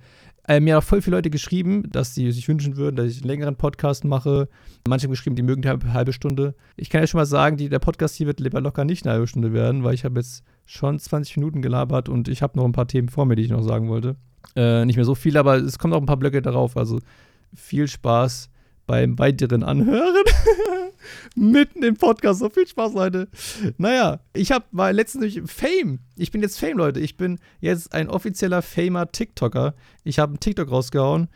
[0.47, 3.27] Äh, mir haben voll viele Leute geschrieben, dass sie sich wünschen würden, dass ich einen
[3.27, 4.47] längeren Podcast mache.
[4.87, 6.55] Manche haben geschrieben, die mögen die halbe, Stunde.
[6.77, 9.13] Ich kann ja schon mal sagen, die, der Podcast hier wird lieber locker nicht eine
[9.13, 12.63] halbe Stunde werden, weil ich habe jetzt schon 20 Minuten gelabert und ich habe noch
[12.63, 14.15] ein paar Themen vor mir, die ich noch sagen wollte.
[14.55, 16.77] Äh, nicht mehr so viel, aber es kommen auch ein paar Blöcke darauf.
[16.77, 16.99] Also
[17.53, 18.49] viel Spaß
[18.87, 20.23] beim weiteren Anhören.
[21.35, 22.39] Mitten im Podcast.
[22.39, 23.27] So viel Spaß, Leute.
[23.77, 25.99] Naja, ich habe mal letztens Fame.
[26.15, 26.99] Ich bin jetzt Fame, Leute.
[26.99, 29.75] Ich bin jetzt ein offizieller Famer TikToker.
[30.03, 31.27] Ich habe einen TikTok rausgehauen.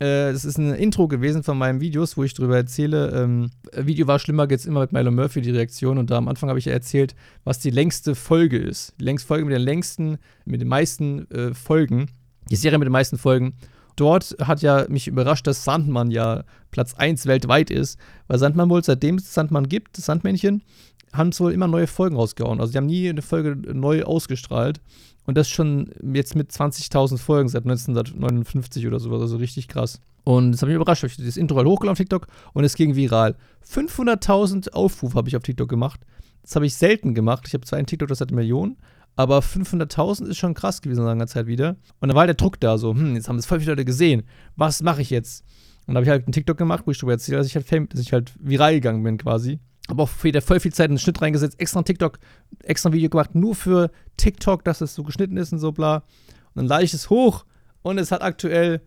[0.00, 3.10] Äh, es ist ein Intro gewesen von meinen Videos, wo ich darüber erzähle.
[3.10, 5.98] Ähm, Video war schlimmer, jetzt immer mit Milo Murphy die Reaktion.
[5.98, 7.14] Und da am Anfang habe ich ja erzählt,
[7.44, 8.94] was die längste Folge ist.
[8.98, 12.10] Die längste Folge mit den längsten, mit den meisten äh, Folgen.
[12.50, 13.54] Die Serie mit den meisten Folgen.
[13.96, 18.82] Dort hat ja mich überrascht, dass Sandmann ja Platz 1 weltweit ist, weil Sandmann wohl,
[18.82, 20.62] seitdem es Sandmann gibt, das Sandmännchen,
[21.12, 22.60] haben es wohl immer neue Folgen rausgehauen.
[22.60, 24.80] Also die haben nie eine Folge neu ausgestrahlt.
[25.26, 29.22] Und das schon jetzt mit 20.000 Folgen seit 1959 oder sowas.
[29.22, 30.00] Also richtig krass.
[30.24, 31.04] Und das hat mich überrascht.
[31.04, 33.36] Ich habe das Intro halt hochgeladen auf TikTok und es ging viral.
[33.66, 36.00] 500.000 Aufrufe habe ich auf TikTok gemacht.
[36.42, 37.44] Das habe ich selten gemacht.
[37.46, 38.76] Ich habe zwar einen TikTok, das hat Millionen,
[39.16, 41.76] aber 500.000 ist schon krass gewesen in langer Zeit wieder.
[42.00, 43.84] Und da war halt der Druck da so, hm, jetzt haben es voll viele Leute
[43.84, 44.24] gesehen.
[44.56, 45.44] Was mache ich jetzt?
[45.86, 47.66] Und da habe ich halt einen TikTok gemacht, wo ich darüber erzähle, dass ich halt,
[47.66, 49.60] fame, dass ich halt viral gegangen bin quasi.
[49.88, 52.18] Habe auch wieder voll viel Zeit in den Schnitt reingesetzt, extra ein TikTok,
[52.62, 55.96] extra ein Video gemacht, nur für TikTok, dass es so geschnitten ist und so bla.
[55.96, 57.44] Und dann lade ich es hoch
[57.82, 58.80] und es hat aktuell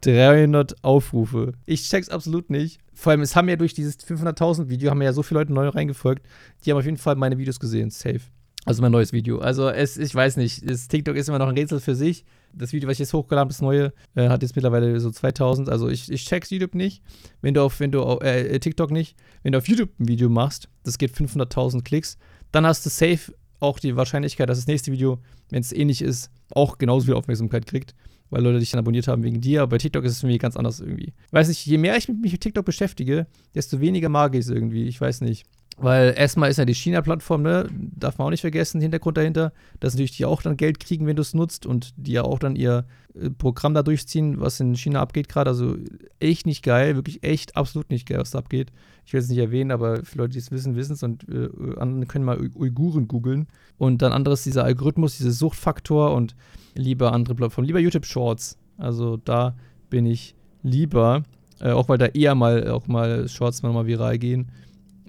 [0.00, 1.52] 300 Aufrufe.
[1.66, 2.80] Ich check's absolut nicht.
[2.92, 5.68] Vor allem, es haben ja durch dieses 500.000 Video, haben ja so viele Leute neu
[5.68, 6.26] reingefolgt,
[6.64, 8.20] die haben auf jeden Fall meine Videos gesehen, safe.
[8.64, 9.38] Also mein neues Video.
[9.38, 12.24] Also es, ich weiß nicht, das TikTok ist immer noch ein Rätsel für sich.
[12.52, 15.68] Das Video, was ich jetzt hochgeladen habe, das neue, äh, hat jetzt mittlerweile so 2000.
[15.68, 17.02] Also ich, ich check's YouTube nicht.
[17.42, 19.16] Wenn du auf, wenn du auf, äh, TikTok nicht.
[19.42, 22.16] Wenn du auf YouTube ein Video machst, das geht 500.000 Klicks,
[22.52, 25.18] dann hast du safe auch die Wahrscheinlichkeit, dass das nächste Video,
[25.50, 27.94] wenn es ähnlich ist, auch genauso viel Aufmerksamkeit kriegt,
[28.30, 29.62] weil Leute dich dann abonniert haben wegen dir.
[29.62, 31.12] Aber bei TikTok ist es für mich ganz anders irgendwie.
[31.32, 34.84] Weiß nicht, je mehr ich mich mit TikTok beschäftige, desto weniger mag ich es irgendwie.
[34.84, 35.44] Ich weiß nicht.
[35.76, 39.94] Weil erstmal ist ja die China-Plattform, ne, darf man auch nicht vergessen, Hintergrund dahinter, dass
[39.94, 42.54] natürlich die auch dann Geld kriegen, wenn du es nutzt und die ja auch dann
[42.54, 42.84] ihr
[43.20, 45.50] äh, Programm da durchziehen, was in China abgeht gerade.
[45.50, 45.76] Also
[46.20, 48.70] echt nicht geil, wirklich echt absolut nicht geil, was da abgeht.
[49.04, 51.48] Ich will es nicht erwähnen, aber für Leute, die es wissen, wissen es und äh,
[51.78, 53.48] andere können mal Uiguren googeln.
[53.76, 56.36] Und dann anderes, dieser Algorithmus, dieser Suchtfaktor und
[56.76, 58.58] lieber andere Plattformen, lieber YouTube Shorts.
[58.78, 59.56] Also da
[59.90, 61.24] bin ich lieber,
[61.60, 64.52] äh, auch weil da eher mal auch mal Shorts mal viral gehen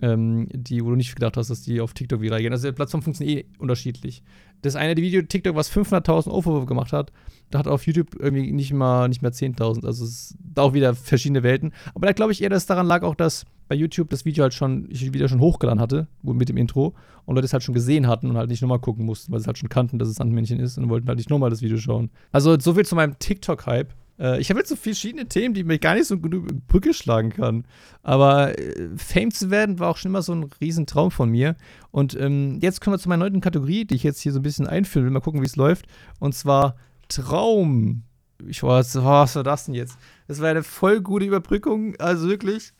[0.01, 2.51] ähm, die, wo du nicht gedacht hast, dass die auf TikTok viral gehen.
[2.51, 4.23] Also die Plattformen funktionieren eh unterschiedlich.
[4.61, 7.11] Das eine Video TikTok, was 500.000 Aufrufe gemacht hat,
[7.51, 9.85] da hat auf YouTube irgendwie nicht mal nicht mehr 10.000.
[9.85, 11.71] Also es ist auch wieder verschiedene Welten.
[11.93, 14.43] Aber da glaube ich eher, dass es daran lag auch, dass bei YouTube das Video
[14.43, 16.93] halt schon, ich wieder schon hochgeladen hatte, mit dem Intro,
[17.25, 19.47] und Leute es halt schon gesehen hatten und halt nicht nochmal gucken mussten, weil sie
[19.47, 22.11] halt schon kannten, dass es Sandmännchen ist und wollten halt nicht nochmal das Video schauen.
[22.31, 23.93] Also so viel zu meinem TikTok-Hype.
[24.19, 27.29] Äh, ich habe jetzt so verschiedene Themen, die mir gar nicht so genug Brücke schlagen
[27.29, 27.65] kann.
[28.03, 31.55] Aber äh, Fame zu werden war auch schon immer so ein Riesentraum von mir.
[31.91, 34.43] Und ähm, jetzt kommen wir zu meiner neuen Kategorie, die ich jetzt hier so ein
[34.43, 35.11] bisschen einführen will.
[35.11, 35.85] Mal gucken, wie es läuft.
[36.19, 36.75] Und zwar
[37.07, 38.03] Traum.
[38.47, 39.97] Ich weiß, was war das denn jetzt?
[40.27, 42.73] Das war eine voll gute Überbrückung, also wirklich.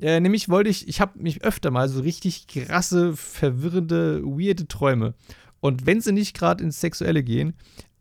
[0.00, 5.14] Äh, nämlich wollte ich, ich habe mich öfter mal so richtig krasse, verwirrende, weirde Träume.
[5.60, 7.54] Und wenn sie nicht gerade ins Sexuelle gehen,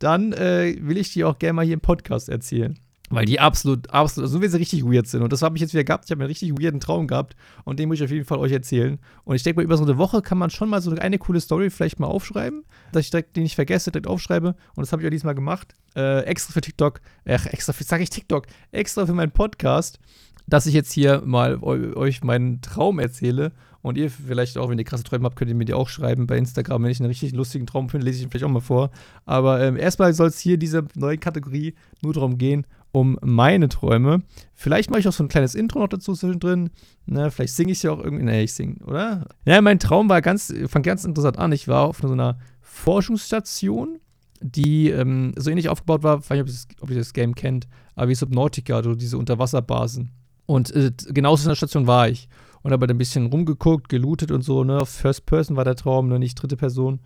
[0.04, 2.78] dann äh, will ich die auch gerne mal hier im Podcast erzählen.
[3.10, 5.22] Weil die absolut, absolut, so wie sie richtig weird sind.
[5.22, 6.06] Und das habe ich jetzt wieder gehabt.
[6.06, 7.36] Ich habe einen richtig weirden Traum gehabt.
[7.63, 8.98] Und den muss ich auf jeden Fall euch erzählen.
[9.24, 11.39] Und ich denke mal, über so eine Woche kann man schon mal so eine coole
[11.39, 12.63] Story vielleicht mal aufschreiben.
[12.92, 14.56] Dass ich direkt den nicht vergesse, direkt aufschreibe.
[14.76, 15.76] Und das habe ich auch diesmal gemacht.
[15.96, 17.02] Äh, extra für TikTok.
[17.26, 18.48] Ach, extra für, sage ich TikTok.
[18.72, 20.00] Extra für meinen Podcast.
[20.48, 23.52] Dass ich jetzt hier mal euch meinen Traum erzähle
[23.84, 26.26] und ihr vielleicht auch, wenn ihr krasse Träume habt, könnt ihr mir die auch schreiben
[26.26, 26.84] bei Instagram.
[26.84, 28.91] Wenn ich einen richtig lustigen Traum finde, lese ich ihn vielleicht auch mal vor.
[29.26, 34.24] Aber ähm, erstmal soll es hier diese neue Kategorie nur darum gehen, um meine Träume.
[34.54, 36.69] Vielleicht mache ich auch so ein kleines Intro noch dazu zwischendrin.
[37.06, 38.24] Ne, vielleicht singe ich ja auch irgendwie.
[38.24, 39.28] Ne, ich singe, oder?
[39.46, 41.52] Ja, mein Traum war ganz, fand ganz interessant an.
[41.52, 44.00] Ich war auf so einer Forschungsstation,
[44.39, 46.19] die ähm, so ähnlich aufgebaut war.
[46.19, 50.12] Ich weiß nicht, ob ihr das Game kennt, aber wie Subnautica, also diese Unterwasserbasen.
[50.46, 52.30] Und äh, genau so einer Station war ich
[52.63, 54.86] und habe ein bisschen rumgeguckt, gelootet und so, ne?
[54.86, 56.17] First Person war der Traum, ne?
[56.17, 56.99] nicht dritte Person.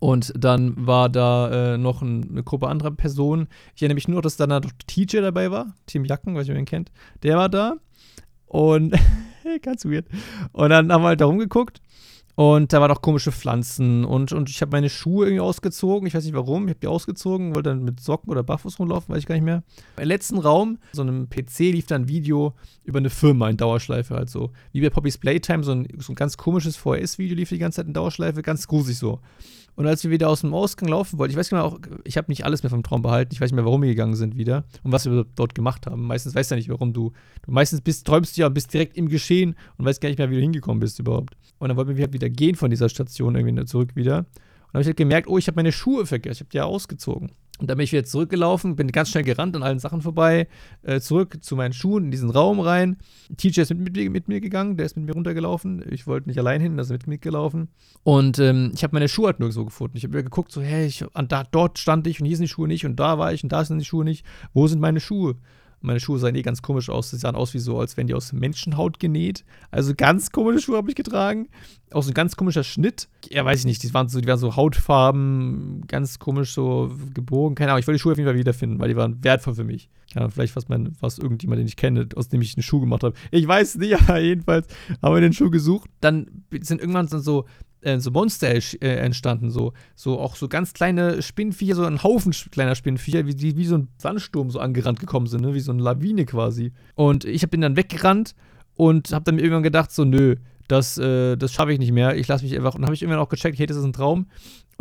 [0.00, 3.46] Und dann war da äh, noch ein, eine Gruppe anderer Personen.
[3.76, 6.58] Ich erinnere mich nur, dass da noch TJ dabei war, Team Jacken, weiß ich, wer
[6.58, 6.90] ihn kennt.
[7.22, 7.76] Der war da.
[8.46, 8.96] Und
[9.62, 10.06] ganz weird.
[10.52, 11.80] Und dann haben wir halt da rumgeguckt
[12.34, 16.06] und da waren auch komische Pflanzen und, und ich habe meine Schuhe irgendwie ausgezogen.
[16.06, 16.64] Ich weiß nicht warum.
[16.64, 19.44] Ich habe die ausgezogen, wollte dann mit Socken oder Barfuß rumlaufen, weiß ich gar nicht
[19.44, 19.62] mehr.
[19.98, 24.14] Im letzten Raum, so einem PC, lief dann ein Video über eine Firma in Dauerschleife
[24.14, 24.50] halt so.
[24.72, 27.86] Wie bei Poppy's Playtime, so ein, so ein ganz komisches VHS-Video lief die ganze Zeit
[27.86, 29.20] in Dauerschleife, ganz gruselig so.
[29.74, 32.30] Und als wir wieder aus dem Ausgang laufen wollten, ich weiß genau auch, ich habe
[32.30, 34.64] nicht alles mehr vom Traum behalten, ich weiß nicht mehr, warum wir gegangen sind wieder
[34.82, 36.06] und was wir dort gemacht haben.
[36.06, 38.72] Meistens weißt du ja nicht, warum du, du meistens bist, träumst du ja und bist
[38.72, 41.36] direkt im Geschehen und weißt gar nicht mehr, wie du hingekommen bist überhaupt.
[41.58, 44.26] Und dann wollten wir wieder gehen von dieser Station irgendwie zurück wieder.
[44.72, 46.64] Dann habe ich halt gemerkt, oh, ich habe meine Schuhe vergessen, ich habe die ja
[46.64, 47.32] ausgezogen.
[47.58, 50.48] Und dann bin ich wieder zurückgelaufen, bin ganz schnell gerannt an allen Sachen vorbei,
[50.82, 52.96] äh, zurück zu meinen Schuhen in diesen Raum rein.
[53.36, 55.84] TJ ist mit, mit, mit, mir gegangen, der ist mit mir runtergelaufen.
[55.90, 57.68] Ich wollte nicht allein hin, also mit mir gelaufen.
[58.02, 59.96] Und ähm, ich habe meine Schuhe halt nirgendwo gefunden.
[59.96, 62.52] Ich habe mir geguckt, so, hey, ich, da, dort stand ich und hier sind die
[62.52, 64.24] Schuhe nicht und da war ich und da sind die Schuhe nicht.
[64.54, 65.36] Wo sind meine Schuhe?
[65.82, 67.10] Meine Schuhe sahen eh ganz komisch aus.
[67.10, 69.44] Sie sahen aus wie so, als wären die aus Menschenhaut genäht.
[69.70, 71.48] Also ganz komische Schuhe habe ich getragen.
[71.90, 73.08] Auch so ein ganz komischer Schnitt.
[73.28, 73.82] Ja, weiß ich nicht.
[73.82, 77.54] Die waren so, die waren so Hautfarben, ganz komisch so gebogen.
[77.54, 77.80] Keine Ahnung.
[77.80, 79.90] Ich wollte die Schuhe auf jeden Fall wiederfinden, weil die waren wertvoll für mich.
[80.14, 83.02] Ja, vielleicht was, mein, was irgendjemand, den ich kenne, aus dem ich einen Schuh gemacht
[83.02, 83.16] habe.
[83.30, 84.68] Ich weiß nicht, aber jedenfalls
[85.02, 85.90] haben wir den Schuh gesucht.
[86.00, 87.44] Dann sind irgendwann so
[87.82, 92.32] äh, so Monster äh, entstanden, so, so auch so ganz kleine Spinnenviecher, so ein Haufen
[92.50, 95.54] kleiner Spinnenviecher, wie, die wie so ein Sandsturm so angerannt gekommen sind, ne?
[95.54, 96.72] wie so eine Lawine quasi.
[96.94, 98.34] Und ich bin dann weggerannt
[98.74, 100.36] und habe dann irgendwann gedacht, so, nö,
[100.68, 102.16] das, äh, das schaffe ich nicht mehr.
[102.16, 102.74] Ich lasse mich einfach.
[102.74, 104.26] Und habe ich irgendwann auch gecheckt, hey, das ist ein Traum.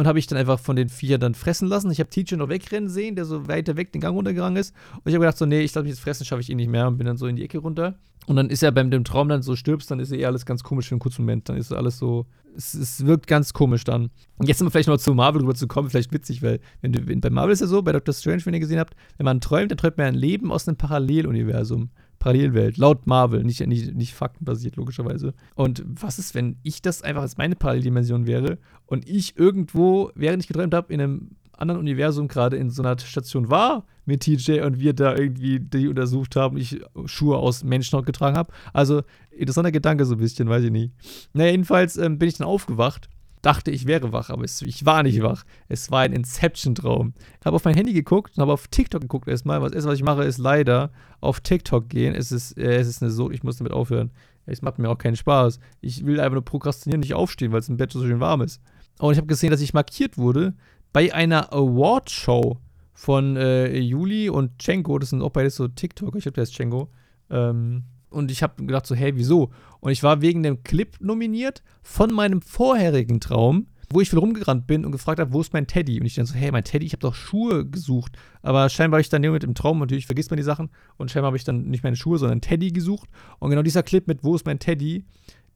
[0.02, 1.92] Und habe ich dann einfach von den vier dann fressen lassen.
[1.92, 4.74] Ich habe TJ noch wegrennen sehen, der so weiter weg den Gang runtergegangen ist.
[4.96, 6.88] Und ich habe gedacht, so, nee, ich mich jetzt fressen, schaffe ich eh nicht mehr.
[6.88, 8.00] Und bin dann so in die Ecke runter.
[8.26, 10.64] Und dann ist er beim dem Traum dann so stirbst, dann ist eh alles ganz
[10.64, 11.50] komisch für einen kurzen Moment.
[11.50, 12.26] Dann ist alles so.
[12.58, 14.10] Es, es wirkt ganz komisch dann.
[14.38, 17.02] Und jetzt wir vielleicht noch zu Marvel rüber zu kommen, vielleicht witzig, weil wenn du,
[17.02, 19.70] bei Marvel ist ja so, bei Doctor Strange, wenn ihr gesehen habt, wenn man träumt,
[19.70, 21.92] dann träumt man ein Leben aus einem Paralleluniversum.
[22.22, 25.34] Parallelwelt, laut Marvel, nicht, nicht, nicht faktenbasiert logischerweise.
[25.56, 30.44] Und was ist, wenn ich das einfach als meine Paralleldimension wäre und ich irgendwo, während
[30.44, 34.62] ich geträumt habe, in einem anderen Universum gerade in so einer Station war mit TJ
[34.62, 38.54] und wir da irgendwie die untersucht haben, ich Schuhe aus Menschenhaut getragen habe.
[38.72, 40.94] Also interessanter Gedanke so ein bisschen, weiß ich nicht.
[41.34, 43.10] Naja, jedenfalls ähm, bin ich dann aufgewacht
[43.42, 45.44] dachte, ich wäre wach, aber es, ich war nicht wach.
[45.68, 47.14] Es war ein Inception-Traum.
[47.40, 49.62] Ich habe auf mein Handy geguckt und habe auf TikTok geguckt erstmal.
[49.62, 52.16] Was, was ich mache, ist leider auf TikTok gehen.
[52.16, 54.12] Es ist, äh, es ist eine so, ich muss damit aufhören.
[54.46, 55.60] Es macht mir auch keinen Spaß.
[55.82, 58.62] Ich will einfach nur prokrastinieren, nicht aufstehen, weil es im Bett so schön warm ist.
[59.00, 60.54] Und ich habe gesehen, dass ich markiert wurde
[60.94, 62.58] bei einer Award-Show
[62.94, 65.00] von äh, Juli und Cengo.
[65.00, 66.18] Das sind auch beides so TikToker.
[66.18, 66.90] Ich glaube, der ist Cengo.
[67.30, 69.52] Ähm, und ich habe gedacht so, hey, wieso?
[69.80, 74.68] Und ich war wegen dem Clip nominiert von meinem vorherigen Traum, wo ich viel rumgerannt
[74.68, 76.00] bin und gefragt habe, wo ist mein Teddy?
[76.00, 78.18] Und ich dann so, hey, mein Teddy, ich habe doch Schuhe gesucht.
[78.42, 80.70] Aber scheinbar habe ich dann mit dem Traum, natürlich vergisst man die Sachen.
[80.98, 83.10] Und scheinbar habe ich dann nicht meine Schuhe, sondern Teddy gesucht.
[83.40, 85.06] Und genau dieser Clip mit, wo ist mein Teddy,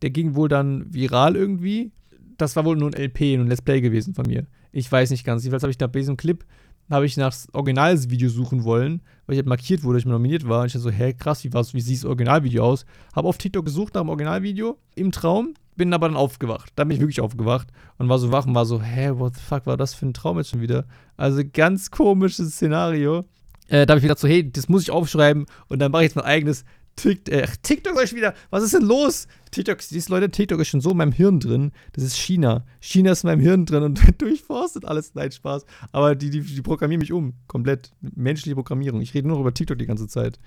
[0.01, 1.91] der ging wohl dann viral irgendwie.
[2.37, 4.47] Das war wohl nur ein LP, ein Let's Play gewesen von mir.
[4.71, 5.43] Ich weiß nicht ganz.
[5.43, 6.43] Jedenfalls habe ich da bei diesem Clip
[6.89, 10.62] habe ich nach Originalvideo suchen wollen, weil ich halt markiert wurde, ich nominiert war.
[10.62, 12.86] Und ich dachte so, hä, krass, wie, wie sieht das Originalvideo aus?
[13.15, 16.71] Habe auf TikTok gesucht nach dem Originalvideo im Traum, bin aber dann aufgewacht.
[16.76, 17.67] Da bin ich wirklich aufgewacht
[17.98, 20.13] und war so wach und war so, hä, what the fuck war das für ein
[20.13, 20.86] Traum jetzt schon wieder?
[21.17, 23.26] Also ganz komisches Szenario.
[23.67, 26.10] Äh, da habe ich gedacht so, hey, das muss ich aufschreiben und dann mache ich
[26.10, 28.34] jetzt mein eigenes TikTok, TikTok euch wieder.
[28.49, 29.27] Was ist denn los?
[29.51, 31.71] TikTok, diese Leute, TikTok ist schon so in meinem Hirn drin.
[31.93, 32.65] Das ist China.
[32.79, 35.13] China ist in meinem Hirn drin und durchforstet alles.
[35.13, 35.65] Nein, Spaß.
[35.91, 37.34] Aber die, die, die programmieren mich um.
[37.47, 37.91] Komplett.
[38.01, 39.01] Menschliche Programmierung.
[39.01, 40.39] Ich rede nur über TikTok die ganze Zeit.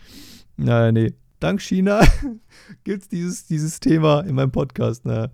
[0.56, 1.14] Naja, nee.
[1.40, 2.00] Dank China
[2.84, 5.02] gibt es dieses, dieses Thema in meinem Podcast.
[5.04, 5.30] Na,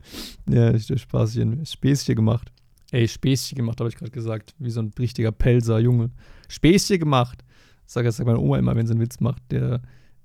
[0.48, 2.52] ja, Spaßchen, Späßchen gemacht.
[2.90, 4.54] Ey, Späßchen gemacht, habe ich gerade gesagt.
[4.58, 6.10] Wie so ein richtiger Pelzer, Junge.
[6.48, 7.42] Späßchen gemacht.
[7.86, 9.80] Sag das sagt meine Oma immer, wenn sie einen Witz macht, der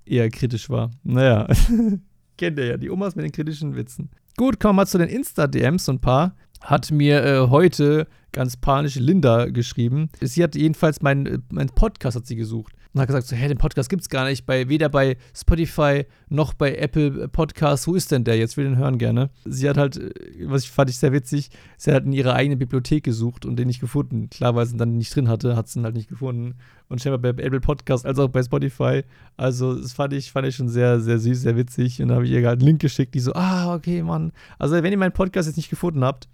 [0.09, 0.91] eher kritisch war.
[1.03, 1.47] Naja,
[2.37, 4.09] kennt ihr ja, die Omas mit den kritischen Witzen.
[4.37, 6.35] Gut, kommen wir zu den Insta-DMs, so ein paar.
[6.61, 10.09] Hat mir äh, heute ganz panisch Linda geschrieben.
[10.21, 13.47] Sie hat jedenfalls meinen äh, mein Podcast hat sie gesucht und hat gesagt so, hä,
[13.47, 17.87] den Podcast gibt's gar nicht bei weder bei Spotify noch bei Apple Podcasts.
[17.87, 18.57] Wo ist denn der jetzt?
[18.57, 19.29] Will den hören gerne.
[19.45, 20.11] Sie hat halt, äh,
[20.45, 23.67] was ich fand ich sehr witzig, sie hat in ihrer eigenen Bibliothek gesucht und den
[23.67, 24.29] nicht gefunden.
[24.29, 26.55] Klar, weil sie ihn dann nicht drin hatte, hat sie ihn halt nicht gefunden.
[26.87, 29.03] Und scheinbar bei Apple Podcast als auch bei Spotify.
[29.37, 32.01] Also das fand ich, fand ich schon sehr, sehr süß, sehr witzig.
[32.01, 34.31] Und dann habe ich ihr halt einen Link geschickt, die so, ah, okay, Mann.
[34.57, 36.27] Also wenn ihr meinen Podcast jetzt nicht gefunden habt,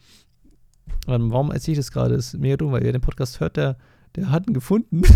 [1.05, 2.15] warum erzähle ich das gerade?
[2.15, 3.77] Das ist mega dumm, weil ihr den Podcast hört, der,
[4.15, 5.01] der hat ihn gefunden.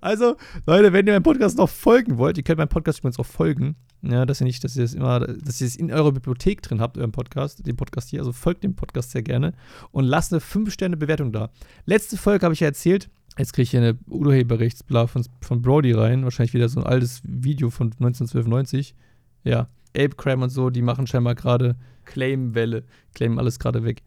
[0.00, 0.36] Also,
[0.66, 3.76] Leute, wenn ihr meinem Podcast noch folgen wollt, ihr könnt meinem Podcast übrigens auch folgen.
[4.02, 6.80] Ja, dass ihr nicht, dass ihr es immer, dass ihr es in eurer Bibliothek drin
[6.80, 8.20] habt, euren Podcast, den Podcast hier.
[8.20, 9.52] Also folgt dem Podcast sehr gerne
[9.92, 11.50] und lasst eine 5-Sterne-Bewertung da.
[11.84, 15.92] Letzte Folge habe ich ja erzählt, Jetzt kriege ich hier eine Urheberrechtsbla von, von Brody
[15.92, 16.24] rein.
[16.24, 18.94] Wahrscheinlich wieder so ein altes Video von 1992.
[19.44, 22.84] Ja, Ape Crime und so, die machen scheinbar gerade Claim-Welle.
[23.14, 24.02] Claimen alles gerade weg.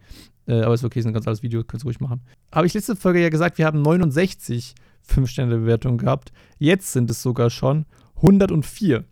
[0.48, 2.22] Äh, aber ist okay, ist ein ganz altes Video, könnt ihr ruhig machen.
[2.52, 4.76] Habe ich letzte Folge ja gesagt, wir haben 69
[5.08, 6.32] 5-Sterne-Bewertungen gehabt.
[6.60, 7.86] Jetzt sind es sogar schon
[8.18, 9.04] 104.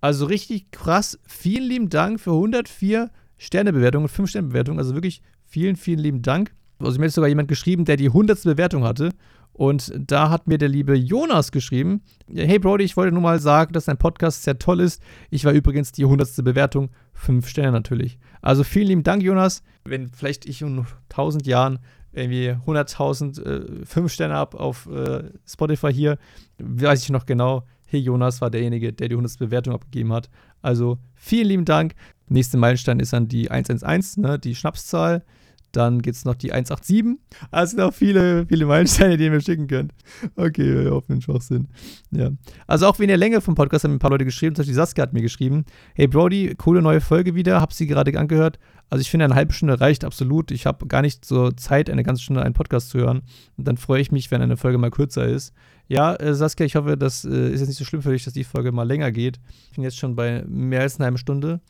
[0.00, 1.18] Also richtig krass.
[1.26, 4.78] Vielen lieben Dank für 104 Sternebewertungen, 5-Sterne-Bewertungen.
[4.78, 6.52] Also wirklich vielen, vielen lieben Dank.
[6.78, 8.42] Also mir hat sogar jemand geschrieben, der die 100.
[8.44, 9.10] Bewertung hatte.
[9.52, 13.72] Und da hat mir der liebe Jonas geschrieben: Hey Brody, ich wollte nur mal sagen,
[13.72, 15.02] dass dein Podcast sehr toll ist.
[15.28, 16.42] Ich war übrigens die 100.
[16.44, 16.90] Bewertung.
[17.12, 18.18] Fünf Sterne natürlich.
[18.42, 19.62] Also vielen lieben Dank, Jonas.
[19.84, 21.78] Wenn vielleicht ich in 1000 Jahren
[22.12, 26.18] irgendwie 100.000 äh, 5 Sterne ab auf äh, Spotify hier.
[26.58, 27.64] Weiß ich noch genau.
[27.86, 29.38] Hey, Jonas war derjenige, der die 100.
[29.38, 30.30] Bewertung abgegeben hat.
[30.62, 31.94] Also vielen lieben Dank.
[32.28, 35.24] Nächster Meilenstein ist dann die 111, ne, die Schnapszahl.
[35.72, 37.18] Dann gibt es noch die 187.
[37.50, 39.92] Also noch viele, viele Meilensteine, die ihr mir schicken könnt.
[40.36, 41.68] Okay, auf den Schwachsinn.
[42.10, 42.30] Ja.
[42.66, 44.54] Also auch wegen der Länge vom Podcast haben ein paar Leute geschrieben.
[44.54, 47.60] Zum Beispiel Saskia hat mir geschrieben: Hey Brody, coole neue Folge wieder.
[47.60, 48.58] Hab sie gerade angehört.
[48.90, 50.50] Also ich finde, eine halbe Stunde reicht absolut.
[50.50, 53.22] Ich habe gar nicht so Zeit, eine ganze Stunde einen Podcast zu hören.
[53.56, 55.54] Und dann freue ich mich, wenn eine Folge mal kürzer ist.
[55.86, 58.34] Ja, äh, Saskia, ich hoffe, das äh, ist jetzt nicht so schlimm für dich, dass
[58.34, 59.40] die Folge mal länger geht.
[59.70, 61.60] Ich bin jetzt schon bei mehr als einer halben Stunde.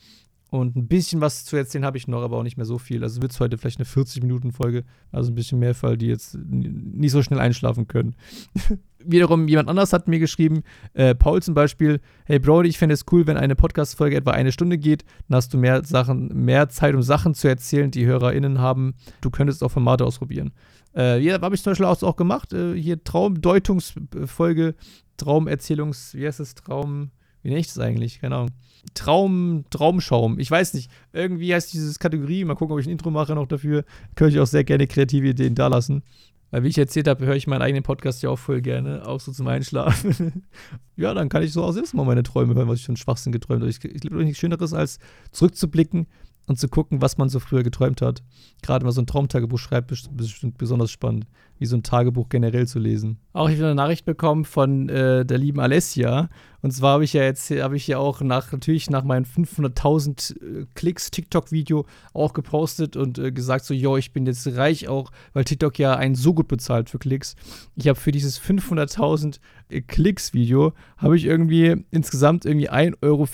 [0.51, 3.05] Und ein bisschen was zu erzählen habe ich noch, aber auch nicht mehr so viel.
[3.05, 7.13] Also wird es heute vielleicht eine 40-Minuten-Folge, also ein bisschen mehr Fall, die jetzt nicht
[7.13, 8.17] so schnell einschlafen können.
[9.05, 13.05] Wiederum jemand anders hat mir geschrieben, äh, Paul zum Beispiel, hey Brody, ich fände es
[13.13, 16.95] cool, wenn eine Podcast-Folge etwa eine Stunde geht, dann hast du mehr Sachen, mehr Zeit,
[16.95, 18.95] um Sachen zu erzählen, die HörerInnen haben.
[19.21, 20.51] Du könntest auch Formate ausprobieren.
[20.97, 22.53] Äh, ja, habe ich zum Beispiel auch, auch gemacht.
[22.53, 24.75] Äh, hier Traumdeutungsfolge,
[25.17, 26.57] Traumerzählungs, wie heißt das?
[26.57, 28.21] Traum, wie nenne ich das eigentlich?
[28.21, 28.51] Keine Ahnung.
[28.95, 30.39] Traum, Traumschaum.
[30.39, 30.91] Ich weiß nicht.
[31.13, 32.45] Irgendwie heißt dieses Kategorie.
[32.45, 33.85] Mal gucken, ob ich ein Intro mache noch dafür.
[34.15, 36.03] Könnte ich auch sehr gerne kreative Ideen da lassen.
[36.51, 39.21] Weil, wie ich erzählt habe, höre ich meinen eigenen Podcast ja auch voll gerne, auch
[39.21, 40.45] so zum Einschlafen.
[40.97, 43.33] ja, dann kann ich so auch selbst mal meine Träume hören, was ich einen Schwachsinn
[43.33, 43.71] geträumt habe.
[43.71, 44.99] Ich, ich glaube, nichts Schöneres, als
[45.31, 46.09] zurückzublicken
[46.47, 48.25] und zu gucken, was man so früher geträumt hat.
[48.63, 51.27] Gerade wenn man so ein Traumtagebuch schreibt, ist bestimmt besonders spannend,
[51.61, 53.19] wie so ein Tagebuch generell zu lesen.
[53.35, 56.31] Auch ich habe eine Nachricht bekommen von äh, der lieben Alessia.
[56.63, 60.63] Und zwar habe ich ja jetzt, habe ich ja auch nach, natürlich nach meinem 500.000
[60.63, 65.11] äh, Klicks TikTok-Video auch gepostet und äh, gesagt so, yo, ich bin jetzt reich auch,
[65.33, 67.37] weil TikTok ja einen so gut bezahlt für Klicks.
[67.77, 73.27] Ich habe für dieses 500.000 äh, Klicks-Video, habe ich irgendwie insgesamt irgendwie 1,64 Euro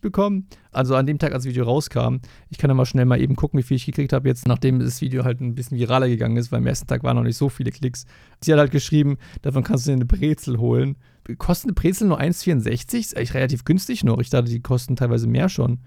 [0.00, 0.46] bekommen.
[0.70, 2.16] Also an dem Tag, als das Video rauskam.
[2.48, 4.78] Ich kann ja mal schnell mal eben gucken, wie viel ich gekriegt habe jetzt, nachdem
[4.78, 7.36] das Video halt ein bisschen viraler gegangen ist, weil am ersten Tag waren noch nicht
[7.36, 8.04] so viele Klicks.
[8.40, 10.96] Sie hat halt geschrieben, davon kannst du dir eine Brezel holen.
[11.38, 12.98] Kosten eine Brezel nur 1,64?
[12.98, 14.18] Ist eigentlich relativ günstig noch.
[14.18, 15.78] Ich dachte, die kosten teilweise mehr schon.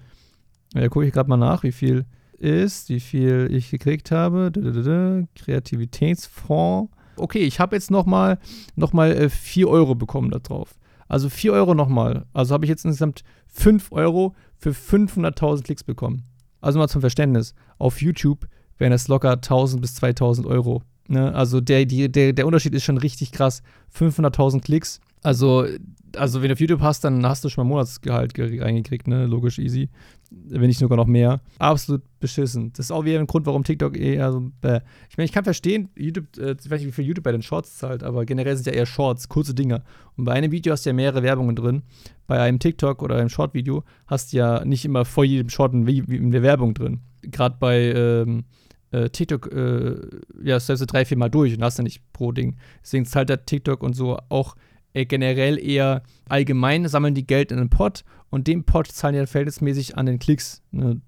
[0.73, 2.05] Ja, gucke ich gerade mal nach, wie viel
[2.37, 4.51] ist, wie viel ich gekriegt habe.
[5.35, 6.91] Kreativitätsfonds.
[7.17, 8.39] Okay, ich habe jetzt nochmal
[8.75, 10.75] noch mal 4 äh, Euro bekommen da drauf.
[11.07, 12.25] Also 4 Euro nochmal.
[12.33, 16.23] Also habe ich jetzt insgesamt 5 Euro für 500.000 Klicks bekommen.
[16.61, 17.53] Also mal zum Verständnis.
[17.77, 20.81] Auf YouTube wären es locker 1000 bis 2000 Euro.
[21.07, 21.33] Ne?
[21.33, 23.61] Also der, die, der, der Unterschied ist schon richtig krass.
[23.97, 24.99] 500.000 Klicks.
[25.25, 25.65] Also,
[26.15, 29.25] also wenn du auf YouTube hast, dann hast du schon mal Monatsgehalt reingekriegt, ne?
[29.25, 29.89] Logisch, easy.
[30.29, 31.41] Wenn nicht sogar noch mehr.
[31.57, 32.71] Absolut beschissen.
[32.73, 34.51] Das ist auch wieder ein Grund, warum TikTok eher so.
[34.61, 34.81] Bäh.
[35.09, 37.41] Ich meine, ich kann verstehen, YouTube, äh, ich weiß nicht, wie viel YouTube bei den
[37.41, 39.83] Shorts zahlt, aber generell sind ja eher Shorts, kurze Dinger.
[40.15, 41.81] Und bei einem Video hast du ja mehrere Werbungen drin.
[42.27, 46.41] Bei einem TikTok oder einem Short-Video hast du ja nicht immer vor jedem Short eine
[46.41, 47.01] Werbung drin.
[47.21, 47.93] Gerade bei.
[47.93, 48.45] Ähm,
[48.95, 49.95] äh, TikTok, äh,
[50.43, 52.55] ja, stellst du drei, vier Mal durch und hast dann nicht pro Ding.
[52.81, 54.55] Deswegen zahlt der TikTok und so auch
[54.93, 59.19] äh, generell eher allgemein, sammeln die Geld in einen Pot und den Pot zahlen die
[59.19, 60.61] dann verhältnismäßig an den Klicks.
[60.71, 61.01] Ne?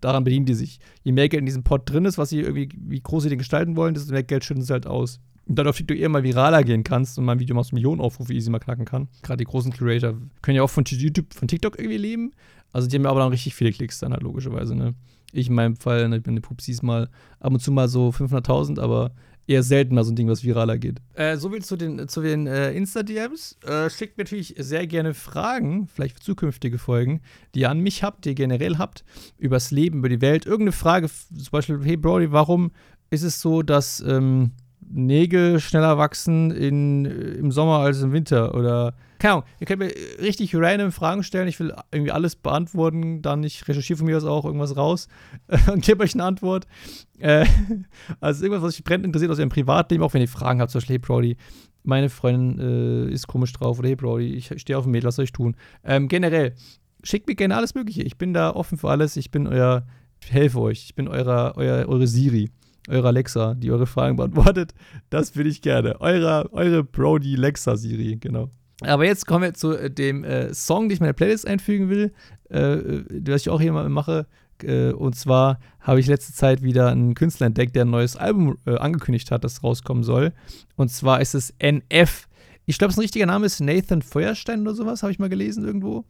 [0.00, 0.80] Daran bedienen die sich.
[1.04, 3.38] Je mehr Geld in diesem Pot drin ist, was sie irgendwie, wie groß sie den
[3.38, 5.20] gestalten wollen, desto mehr Geld schütten sie halt aus.
[5.46, 8.00] Und dann auf TikTok eher mal viraler gehen kannst und mal ein Video machst, Millionen
[8.00, 9.08] Aufrufe easy mal knacken kann.
[9.22, 12.32] Gerade die großen Creator können ja auch von YouTube, von TikTok irgendwie leben.
[12.72, 14.94] Also die haben ja aber dann richtig viele Klicks dann halt logischerweise, ne?
[15.32, 17.08] Ich in meinem Fall, ne, ich bin eine Pupsis mal
[17.40, 19.12] ab und zu mal so 500.000, aber
[19.48, 21.00] eher selten mal so ein Ding, was viraler geht.
[21.14, 23.58] Äh, so viel zu den, zu den äh, Insta-DMs.
[23.66, 27.22] Äh, schickt mir natürlich sehr gerne Fragen, vielleicht für zukünftige Folgen,
[27.54, 29.04] die ihr an mich habt, die ihr generell habt,
[29.38, 30.44] übers Leben, über die Welt.
[30.44, 32.70] Irgendeine Frage, zum Beispiel, hey Brody, warum
[33.10, 38.54] ist es so, dass ähm, Nägel schneller wachsen in, äh, im Sommer als im Winter?
[38.54, 41.48] Oder keine Ahnung, ihr könnt mir richtig random Fragen stellen.
[41.48, 43.22] Ich will irgendwie alles beantworten.
[43.22, 45.08] Dann ich recherchiere von mir aus auch irgendwas raus
[45.72, 46.66] und gebe euch eine Antwort.
[47.18, 47.46] Äh,
[48.20, 50.80] also irgendwas, was euch brennend interessiert aus eurem Privatleben, auch wenn ihr Fragen habt, zum
[50.80, 51.36] Beispiel, hey Brody,
[51.82, 55.16] meine Freundin äh, ist komisch drauf oder hey Brody, ich stehe auf dem Mädel, was
[55.16, 55.56] soll ich tun?
[55.84, 56.54] Ähm, generell,
[57.02, 58.02] schickt mir gerne alles Mögliche.
[58.02, 59.16] Ich bin da offen für alles.
[59.16, 59.86] Ich bin euer,
[60.22, 60.84] ich helfe euch.
[60.84, 62.50] Ich bin euer, euer, eure Siri
[62.88, 64.74] eure Alexa, die eure Fragen beantwortet.
[65.10, 66.00] Das will ich gerne.
[66.00, 68.50] Eure, eure Brody Lexa Siri, genau.
[68.82, 71.88] Aber jetzt kommen wir zu äh, dem äh, Song, den ich in meine Playlist einfügen
[71.88, 72.12] will,
[72.50, 74.26] äh, äh was ich auch hier mal mache.
[74.62, 78.58] Äh, und zwar habe ich letzte Zeit wieder einen Künstler entdeckt, der ein neues Album
[78.66, 80.32] äh, angekündigt hat, das rauskommen soll.
[80.76, 82.28] Und zwar ist es NF.
[82.66, 86.04] Ich glaube, sein richtiger Name ist Nathan Feuerstein oder sowas, habe ich mal gelesen irgendwo.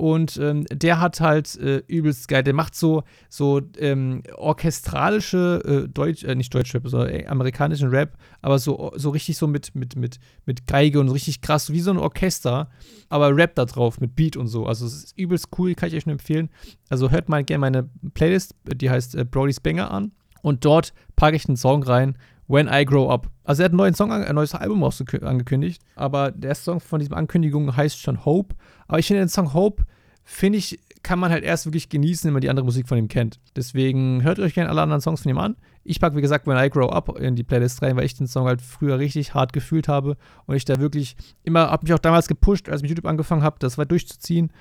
[0.00, 5.88] Und ähm, der hat halt äh, übelst geil, der macht so, so ähm, orchestralische, äh,
[5.90, 9.96] Deutsch, äh, nicht Deutschrap, sondern äh, amerikanischen Rap, aber so, so richtig so mit, mit,
[9.96, 12.70] mit, mit Geige und richtig krass, wie so ein Orchester,
[13.10, 14.64] aber Rap da drauf mit Beat und so.
[14.64, 16.48] Also es ist übelst cool, kann ich euch nur empfehlen.
[16.88, 20.12] Also hört mal gerne meine Playlist, die heißt äh, Brody's Banger an.
[20.40, 22.16] Und dort packe ich einen Song rein,
[22.50, 23.30] When I Grow Up.
[23.44, 27.14] Also er hat einen neuen Song, ein neues Album angekündigt, aber der Song von diesem
[27.14, 28.56] Ankündigung heißt schon Hope.
[28.88, 29.84] Aber ich finde den Song Hope,
[30.24, 33.06] finde ich, kann man halt erst wirklich genießen, wenn man die andere Musik von ihm
[33.06, 33.38] kennt.
[33.54, 35.56] Deswegen hört euch gerne alle anderen Songs von ihm an.
[35.84, 38.26] Ich packe, wie gesagt, When I Grow Up in die Playlist rein, weil ich den
[38.26, 42.00] Song halt früher richtig hart gefühlt habe und ich da wirklich immer, habe mich auch
[42.00, 44.52] damals gepusht, als ich mit YouTube angefangen habe, das weiter durchzuziehen.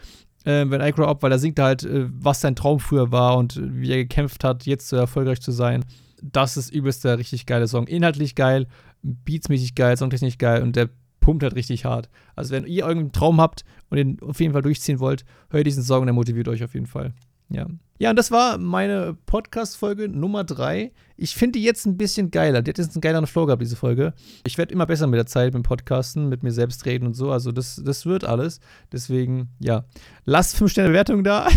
[0.45, 3.11] Äh, When I Grow Up, weil da singt er halt, äh, was sein Traum früher
[3.11, 5.83] war und wie er gekämpft hat, jetzt so erfolgreich zu sein.
[6.21, 7.87] Das ist übelst der richtig geile Song.
[7.87, 8.67] Inhaltlich geil,
[9.01, 10.89] beatsmäßig geil, songtechnisch geil und der
[11.19, 12.09] pumpt halt richtig hart.
[12.35, 15.83] Also wenn ihr irgendeinen Traum habt und den auf jeden Fall durchziehen wollt, hört diesen
[15.83, 17.13] Song, der motiviert euch auf jeden Fall.
[17.49, 17.67] Ja.
[18.01, 20.93] Ja, und das war meine Podcast-Folge Nummer 3.
[21.17, 22.61] Ich finde die jetzt ein bisschen geiler.
[22.61, 24.13] Die hat jetzt einen geileren Flow gehabt, diese Folge.
[24.45, 27.13] Ich werde immer besser mit der Zeit mit dem Podcasten, mit mir selbst reden und
[27.13, 27.29] so.
[27.29, 28.61] Also, das, das wird alles.
[28.93, 29.83] Deswegen, ja.
[30.23, 31.49] Lasst 5 Sterne Bewertung da.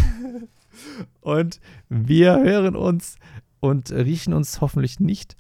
[1.20, 3.18] und wir hören uns
[3.62, 5.36] und riechen uns hoffentlich nicht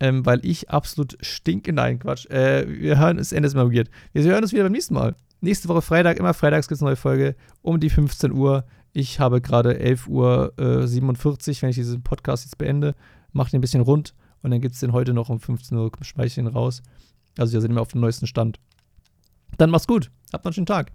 [0.00, 1.72] ähm, weil ich absolut stinke.
[1.72, 2.26] Nein, Quatsch.
[2.26, 3.90] Äh, wir hören, es endet mal weird.
[4.12, 5.14] Wir hören uns wieder beim nächsten Mal.
[5.40, 8.64] Nächste Woche Freitag, immer freitags gibt es eine neue Folge um die 15 Uhr.
[8.92, 12.94] Ich habe gerade 11 Uhr äh, 47, wenn ich diesen Podcast jetzt beende.
[13.32, 15.90] Mache den ein bisschen rund und dann gibt es den heute noch um 15 Uhr,
[16.00, 16.82] schmeiße ich ihn raus.
[17.36, 18.60] Also, wir sind immer auf dem neuesten Stand.
[19.58, 20.10] Dann mach's gut.
[20.32, 20.92] Habt noch einen schönen Tag.